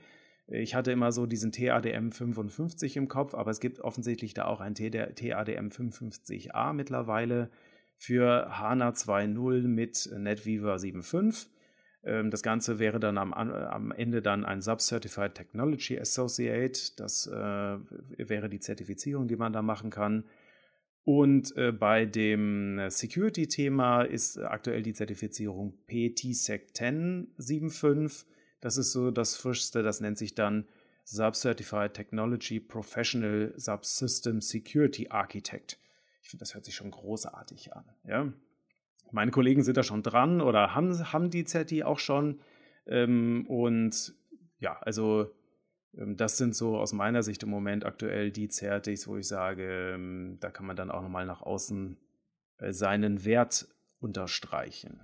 Ich 0.48 0.74
hatte 0.74 0.92
immer 0.92 1.12
so 1.12 1.26
diesen 1.26 1.50
TADM 1.50 2.12
55 2.12 2.96
im 2.98 3.08
Kopf, 3.08 3.34
aber 3.34 3.50
es 3.50 3.58
gibt 3.58 3.80
offensichtlich 3.80 4.34
da 4.34 4.44
auch 4.44 4.60
ein 4.60 4.74
TADM 4.74 5.68
55a 5.68 6.72
mittlerweile 6.74 7.50
für 7.96 8.58
HANA 8.58 8.90
2.0 8.90 9.62
mit 9.68 10.10
NetWeaver 10.16 10.76
7.5. 10.76 11.46
Ähm, 12.04 12.30
das 12.30 12.42
Ganze 12.42 12.78
wäre 12.78 13.00
dann 13.00 13.18
am, 13.18 13.32
am 13.32 13.92
Ende 13.92 14.22
dann 14.22 14.44
ein 14.44 14.62
Sub-Certified 14.62 15.34
Technology 15.34 15.98
Associate. 15.98 16.78
Das 16.96 17.26
äh, 17.26 17.32
wäre 17.32 18.48
die 18.48 18.60
Zertifizierung, 18.60 19.28
die 19.28 19.36
man 19.36 19.52
da 19.52 19.62
machen 19.62 19.90
kann. 19.90 20.24
Und 21.04 21.56
äh, 21.56 21.70
bei 21.72 22.04
dem 22.04 22.80
Security-Thema 22.88 24.02
ist 24.02 24.38
aktuell 24.38 24.82
die 24.82 24.92
Zertifizierung 24.92 25.74
PTSEC 25.86 26.76
10 26.76 27.28
7.5. 27.38 28.24
Das 28.60 28.76
ist 28.76 28.92
so 28.92 29.10
das 29.10 29.36
Frischste, 29.36 29.82
das 29.82 30.00
nennt 30.00 30.18
sich 30.18 30.34
dann 30.34 30.66
Sub-Certified 31.04 31.94
Technology 31.94 32.58
Professional 32.58 33.52
Subsystem 33.56 34.40
Security 34.40 35.06
Architect. 35.08 35.78
Ich 36.26 36.30
finde, 36.30 36.42
das 36.42 36.54
hört 36.54 36.64
sich 36.64 36.74
schon 36.74 36.90
großartig 36.90 37.72
an. 37.76 37.84
Ja? 38.02 38.32
Meine 39.12 39.30
Kollegen 39.30 39.62
sind 39.62 39.76
da 39.76 39.84
schon 39.84 40.02
dran 40.02 40.40
oder 40.40 40.74
haben, 40.74 41.12
haben 41.12 41.30
die 41.30 41.44
Zerti 41.44 41.84
auch 41.84 42.00
schon. 42.00 42.40
Ähm, 42.84 43.46
und 43.46 44.12
ja, 44.58 44.76
also 44.80 45.30
ähm, 45.96 46.16
das 46.16 46.36
sind 46.36 46.56
so 46.56 46.78
aus 46.78 46.92
meiner 46.92 47.22
Sicht 47.22 47.44
im 47.44 47.50
Moment 47.50 47.84
aktuell 47.84 48.32
die 48.32 48.48
Zertis, 48.48 49.06
wo 49.06 49.16
ich 49.16 49.28
sage, 49.28 49.92
ähm, 49.94 50.38
da 50.40 50.50
kann 50.50 50.66
man 50.66 50.74
dann 50.74 50.90
auch 50.90 51.00
nochmal 51.00 51.26
nach 51.26 51.42
außen 51.42 51.96
äh, 52.58 52.72
seinen 52.72 53.24
Wert 53.24 53.68
unterstreichen. 54.00 54.98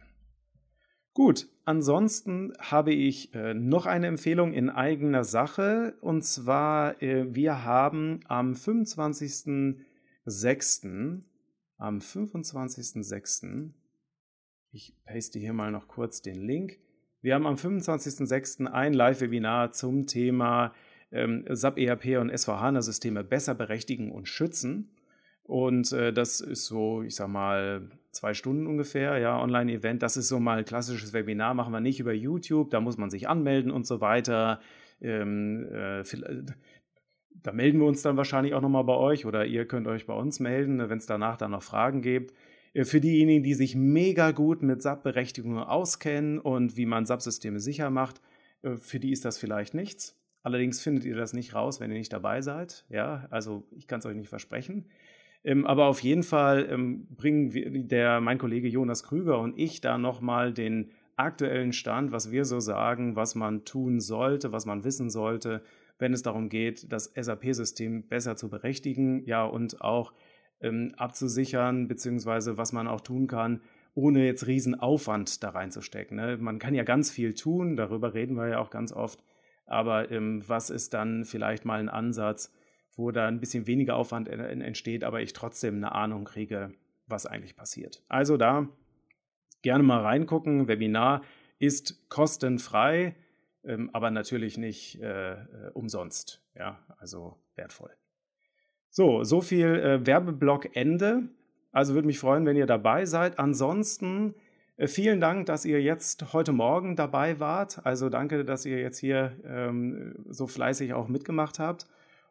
Gut, 1.14 1.46
ansonsten 1.64 2.52
habe 2.58 2.92
ich 2.92 3.32
äh, 3.32 3.54
noch 3.54 3.86
eine 3.86 4.08
Empfehlung 4.08 4.52
in 4.52 4.70
eigener 4.70 5.22
Sache. 5.22 5.94
Und 6.00 6.24
zwar, 6.24 7.00
äh, 7.00 7.32
wir 7.32 7.62
haben 7.62 8.18
am 8.26 8.56
25.06. 10.26 11.22
Am 11.78 11.98
25.06. 11.98 13.70
Ich 14.70 14.94
paste 15.04 15.38
hier 15.38 15.52
mal 15.52 15.70
noch 15.72 15.88
kurz 15.88 16.22
den 16.22 16.40
Link. 16.40 16.78
Wir 17.20 17.34
haben 17.34 17.46
am 17.46 17.56
25.06. 17.56 18.66
ein 18.66 18.94
Live-Webinar 18.94 19.72
zum 19.72 20.06
Thema 20.06 20.74
ähm, 21.10 21.44
SAP 21.48 21.78
ERP 21.78 22.20
und 22.20 22.30
S4HANA-Systeme 22.32 23.24
besser 23.24 23.54
berechtigen 23.54 24.10
und 24.12 24.28
schützen. 24.28 24.90
Und 25.44 25.92
äh, 25.92 26.12
das 26.12 26.40
ist 26.40 26.66
so, 26.66 27.02
ich 27.02 27.16
sag 27.16 27.28
mal, 27.28 27.90
zwei 28.12 28.32
Stunden 28.32 28.66
ungefähr, 28.66 29.18
ja, 29.18 29.40
Online-Event. 29.40 30.02
Das 30.02 30.16
ist 30.16 30.28
so 30.28 30.38
mal 30.38 30.58
ein 30.58 30.64
klassisches 30.64 31.12
Webinar, 31.12 31.54
machen 31.54 31.72
wir 31.72 31.80
nicht 31.80 32.00
über 32.00 32.12
YouTube, 32.12 32.70
da 32.70 32.80
muss 32.80 32.96
man 32.96 33.10
sich 33.10 33.28
anmelden 33.28 33.70
und 33.70 33.86
so 33.86 34.00
weiter. 34.00 34.60
Ähm, 35.00 35.66
äh, 35.72 36.04
da 37.42 37.52
melden 37.52 37.80
wir 37.80 37.86
uns 37.86 38.02
dann 38.02 38.16
wahrscheinlich 38.16 38.54
auch 38.54 38.60
nochmal 38.60 38.84
bei 38.84 38.94
euch 38.94 39.26
oder 39.26 39.46
ihr 39.46 39.66
könnt 39.66 39.86
euch 39.86 40.06
bei 40.06 40.14
uns 40.14 40.40
melden, 40.40 40.78
wenn 40.88 40.98
es 40.98 41.06
danach 41.06 41.36
dann 41.36 41.50
noch 41.52 41.62
Fragen 41.62 42.02
gibt. 42.02 42.32
Äh, 42.74 42.84
für 42.84 43.00
diejenigen, 43.00 43.42
die 43.42 43.54
sich 43.54 43.74
mega 43.74 44.30
gut 44.30 44.62
mit 44.62 44.82
SAP-Berechtigungen 44.82 45.62
auskennen 45.62 46.38
und 46.38 46.76
wie 46.76 46.86
man 46.86 47.06
SAP-Systeme 47.06 47.60
sicher 47.60 47.90
macht, 47.90 48.20
äh, 48.62 48.76
für 48.76 49.00
die 49.00 49.12
ist 49.12 49.24
das 49.24 49.38
vielleicht 49.38 49.74
nichts. 49.74 50.18
Allerdings 50.42 50.80
findet 50.80 51.04
ihr 51.04 51.16
das 51.16 51.32
nicht 51.32 51.54
raus, 51.54 51.80
wenn 51.80 51.90
ihr 51.90 51.98
nicht 51.98 52.12
dabei 52.12 52.42
seid. 52.42 52.84
Ja, 52.88 53.26
also 53.30 53.64
ich 53.70 53.86
kann 53.86 54.00
es 54.00 54.06
euch 54.06 54.16
nicht 54.16 54.28
versprechen. 54.28 54.86
Ähm, 55.44 55.66
aber 55.66 55.86
auf 55.86 56.00
jeden 56.00 56.22
Fall 56.22 56.68
ähm, 56.70 57.06
bringen 57.10 57.88
der, 57.88 58.20
mein 58.20 58.38
Kollege 58.38 58.68
Jonas 58.68 59.02
Krüger 59.02 59.40
und 59.40 59.58
ich 59.58 59.80
da 59.80 59.98
nochmal 59.98 60.52
den 60.52 60.90
aktuellen 61.16 61.72
Stand, 61.72 62.12
was 62.12 62.30
wir 62.30 62.44
so 62.44 62.60
sagen, 62.60 63.16
was 63.16 63.34
man 63.34 63.64
tun 63.64 64.00
sollte, 64.00 64.52
was 64.52 64.66
man 64.66 64.84
wissen 64.84 65.10
sollte, 65.10 65.62
wenn 65.98 66.12
es 66.12 66.22
darum 66.22 66.48
geht, 66.48 66.92
das 66.92 67.12
SAP-System 67.14 68.08
besser 68.08 68.36
zu 68.36 68.48
berechtigen, 68.48 69.24
ja, 69.26 69.44
und 69.44 69.80
auch 69.80 70.12
ähm, 70.60 70.94
abzusichern, 70.96 71.88
beziehungsweise 71.88 72.56
was 72.56 72.72
man 72.72 72.88
auch 72.88 73.00
tun 73.00 73.26
kann, 73.26 73.60
ohne 73.94 74.24
jetzt 74.24 74.46
riesen 74.46 74.78
Aufwand 74.78 75.42
da 75.42 75.50
reinzustecken. 75.50 76.16
Ne? 76.16 76.38
Man 76.38 76.58
kann 76.58 76.74
ja 76.74 76.82
ganz 76.82 77.10
viel 77.10 77.34
tun, 77.34 77.76
darüber 77.76 78.14
reden 78.14 78.36
wir 78.36 78.48
ja 78.48 78.58
auch 78.58 78.70
ganz 78.70 78.92
oft, 78.92 79.22
aber 79.66 80.10
ähm, 80.10 80.42
was 80.46 80.70
ist 80.70 80.94
dann 80.94 81.24
vielleicht 81.24 81.64
mal 81.64 81.78
ein 81.80 81.88
Ansatz, 81.88 82.52
wo 82.96 83.10
da 83.10 83.26
ein 83.26 83.40
bisschen 83.40 83.66
weniger 83.66 83.96
Aufwand 83.96 84.28
entsteht, 84.28 85.04
aber 85.04 85.22
ich 85.22 85.32
trotzdem 85.32 85.76
eine 85.76 85.92
Ahnung 85.92 86.24
kriege, 86.24 86.74
was 87.06 87.26
eigentlich 87.26 87.56
passiert. 87.56 88.02
Also 88.08 88.36
da 88.36 88.68
gerne 89.62 89.82
mal 89.82 90.00
reingucken. 90.00 90.68
Webinar 90.68 91.22
ist 91.58 92.08
kostenfrei, 92.10 93.14
ähm, 93.64 93.90
aber 93.92 94.10
natürlich 94.10 94.58
nicht 94.58 95.00
äh, 95.00 95.32
äh, 95.32 95.70
umsonst. 95.74 96.42
Ja, 96.54 96.78
also 96.98 97.36
wertvoll. 97.56 97.90
So, 98.90 99.24
so 99.24 99.40
viel 99.40 99.74
äh, 99.76 100.06
Werbeblock 100.06 100.76
Ende. 100.76 101.28
Also 101.70 101.94
würde 101.94 102.06
mich 102.06 102.18
freuen, 102.18 102.44
wenn 102.44 102.56
ihr 102.56 102.66
dabei 102.66 103.06
seid. 103.06 103.38
Ansonsten 103.38 104.34
äh, 104.76 104.86
vielen 104.86 105.20
Dank, 105.20 105.46
dass 105.46 105.64
ihr 105.64 105.80
jetzt 105.80 106.32
heute 106.32 106.52
Morgen 106.52 106.96
dabei 106.96 107.40
wart. 107.40 107.84
Also 107.86 108.08
danke, 108.08 108.44
dass 108.44 108.66
ihr 108.66 108.80
jetzt 108.80 108.98
hier 108.98 109.36
ähm, 109.44 110.24
so 110.28 110.46
fleißig 110.46 110.92
auch 110.94 111.08
mitgemacht 111.08 111.58
habt. 111.58 111.86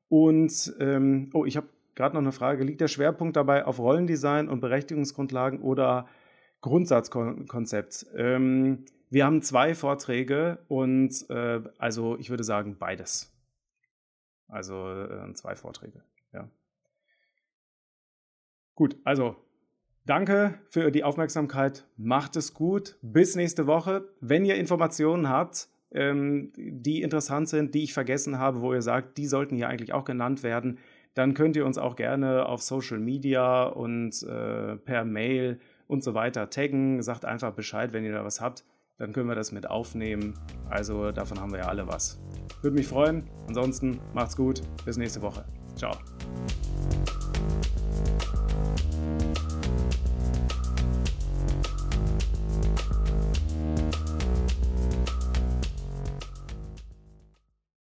Und, 0.10 0.74
ähm, 0.80 1.30
oh, 1.34 1.46
ich 1.46 1.56
habe 1.58 1.68
gerade 1.96 2.16
noch 2.16 2.22
eine 2.22 2.32
Frage, 2.32 2.64
liegt 2.64 2.82
der 2.82 2.90
Schwerpunkt 2.90 3.38
dabei 3.38 3.66
auf 3.66 3.80
Rollendesign 3.80 4.50
und 4.50 4.60
Berechtigungsgrundlagen 4.60 5.62
oder 5.62 6.08
Grundsatzkonzept? 6.62 8.08
Ähm, 8.16 8.86
wir 9.12 9.26
haben 9.26 9.42
zwei 9.42 9.76
Vorträge 9.76 10.60
und 10.70 11.30
äh, 11.30 11.62
also 11.78 12.18
ich 12.18 12.30
würde 12.30 12.46
sagen 12.46 12.78
beides. 12.80 13.32
Also 14.48 14.90
äh, 14.90 15.34
zwei 15.34 15.56
Vorträge, 15.56 16.02
ja. 16.34 16.50
Gut, 18.74 18.96
also 19.04 19.36
danke 20.06 20.60
für 20.70 20.92
die 20.92 21.04
Aufmerksamkeit. 21.04 21.86
Macht 21.98 22.38
es 22.38 22.54
gut. 22.54 22.98
Bis 23.02 23.36
nächste 23.36 23.68
Woche. 23.68 24.08
Wenn 24.22 24.46
ihr 24.46 24.56
Informationen 24.56 25.28
habt, 25.28 25.68
ähm, 25.92 26.54
die 26.56 27.02
interessant 27.02 27.50
sind, 27.50 27.76
die 27.76 27.84
ich 27.84 27.94
vergessen 27.94 28.40
habe, 28.40 28.62
wo 28.62 28.74
ihr 28.74 28.82
sagt, 28.82 29.18
die 29.18 29.28
sollten 29.28 29.58
hier 29.58 29.68
eigentlich 29.68 29.92
auch 29.92 30.06
genannt 30.06 30.42
werden, 30.42 30.80
dann 31.16 31.34
könnt 31.34 31.58
ihr 31.58 31.66
uns 31.66 31.78
auch 31.78 31.98
gerne 31.98 32.46
auf 32.46 32.62
Social 32.62 33.00
Media 33.00 33.66
und 33.66 34.24
äh, 34.24 34.78
per 34.78 35.04
Mail 35.04 35.60
und 35.88 36.02
so 36.02 36.14
weiter 36.14 36.50
taggen. 36.50 37.02
Sagt 37.02 37.26
einfach 37.26 37.52
Bescheid, 37.52 37.92
wenn 37.92 38.06
ihr 38.06 38.14
da 38.14 38.24
was 38.24 38.40
habt. 38.40 38.64
Dann 39.02 39.14
können 39.14 39.28
wir 39.28 39.34
das 39.34 39.52
mit 39.52 39.68
aufnehmen. 39.68 40.36
Also 40.70 41.12
davon 41.12 41.42
haben 41.42 41.52
wir 41.52 41.62
ja 41.62 41.66
alle 41.66 41.88
was. 41.88 42.20
Würde 42.62 42.76
mich 42.76 42.88
freuen. 42.88 43.24
Ansonsten 43.48 44.00
macht's 44.14 44.36
gut. 44.36 44.62
Bis 44.86 44.96
nächste 44.96 45.24
Woche. 45.24 45.44
Ciao. 45.76 45.98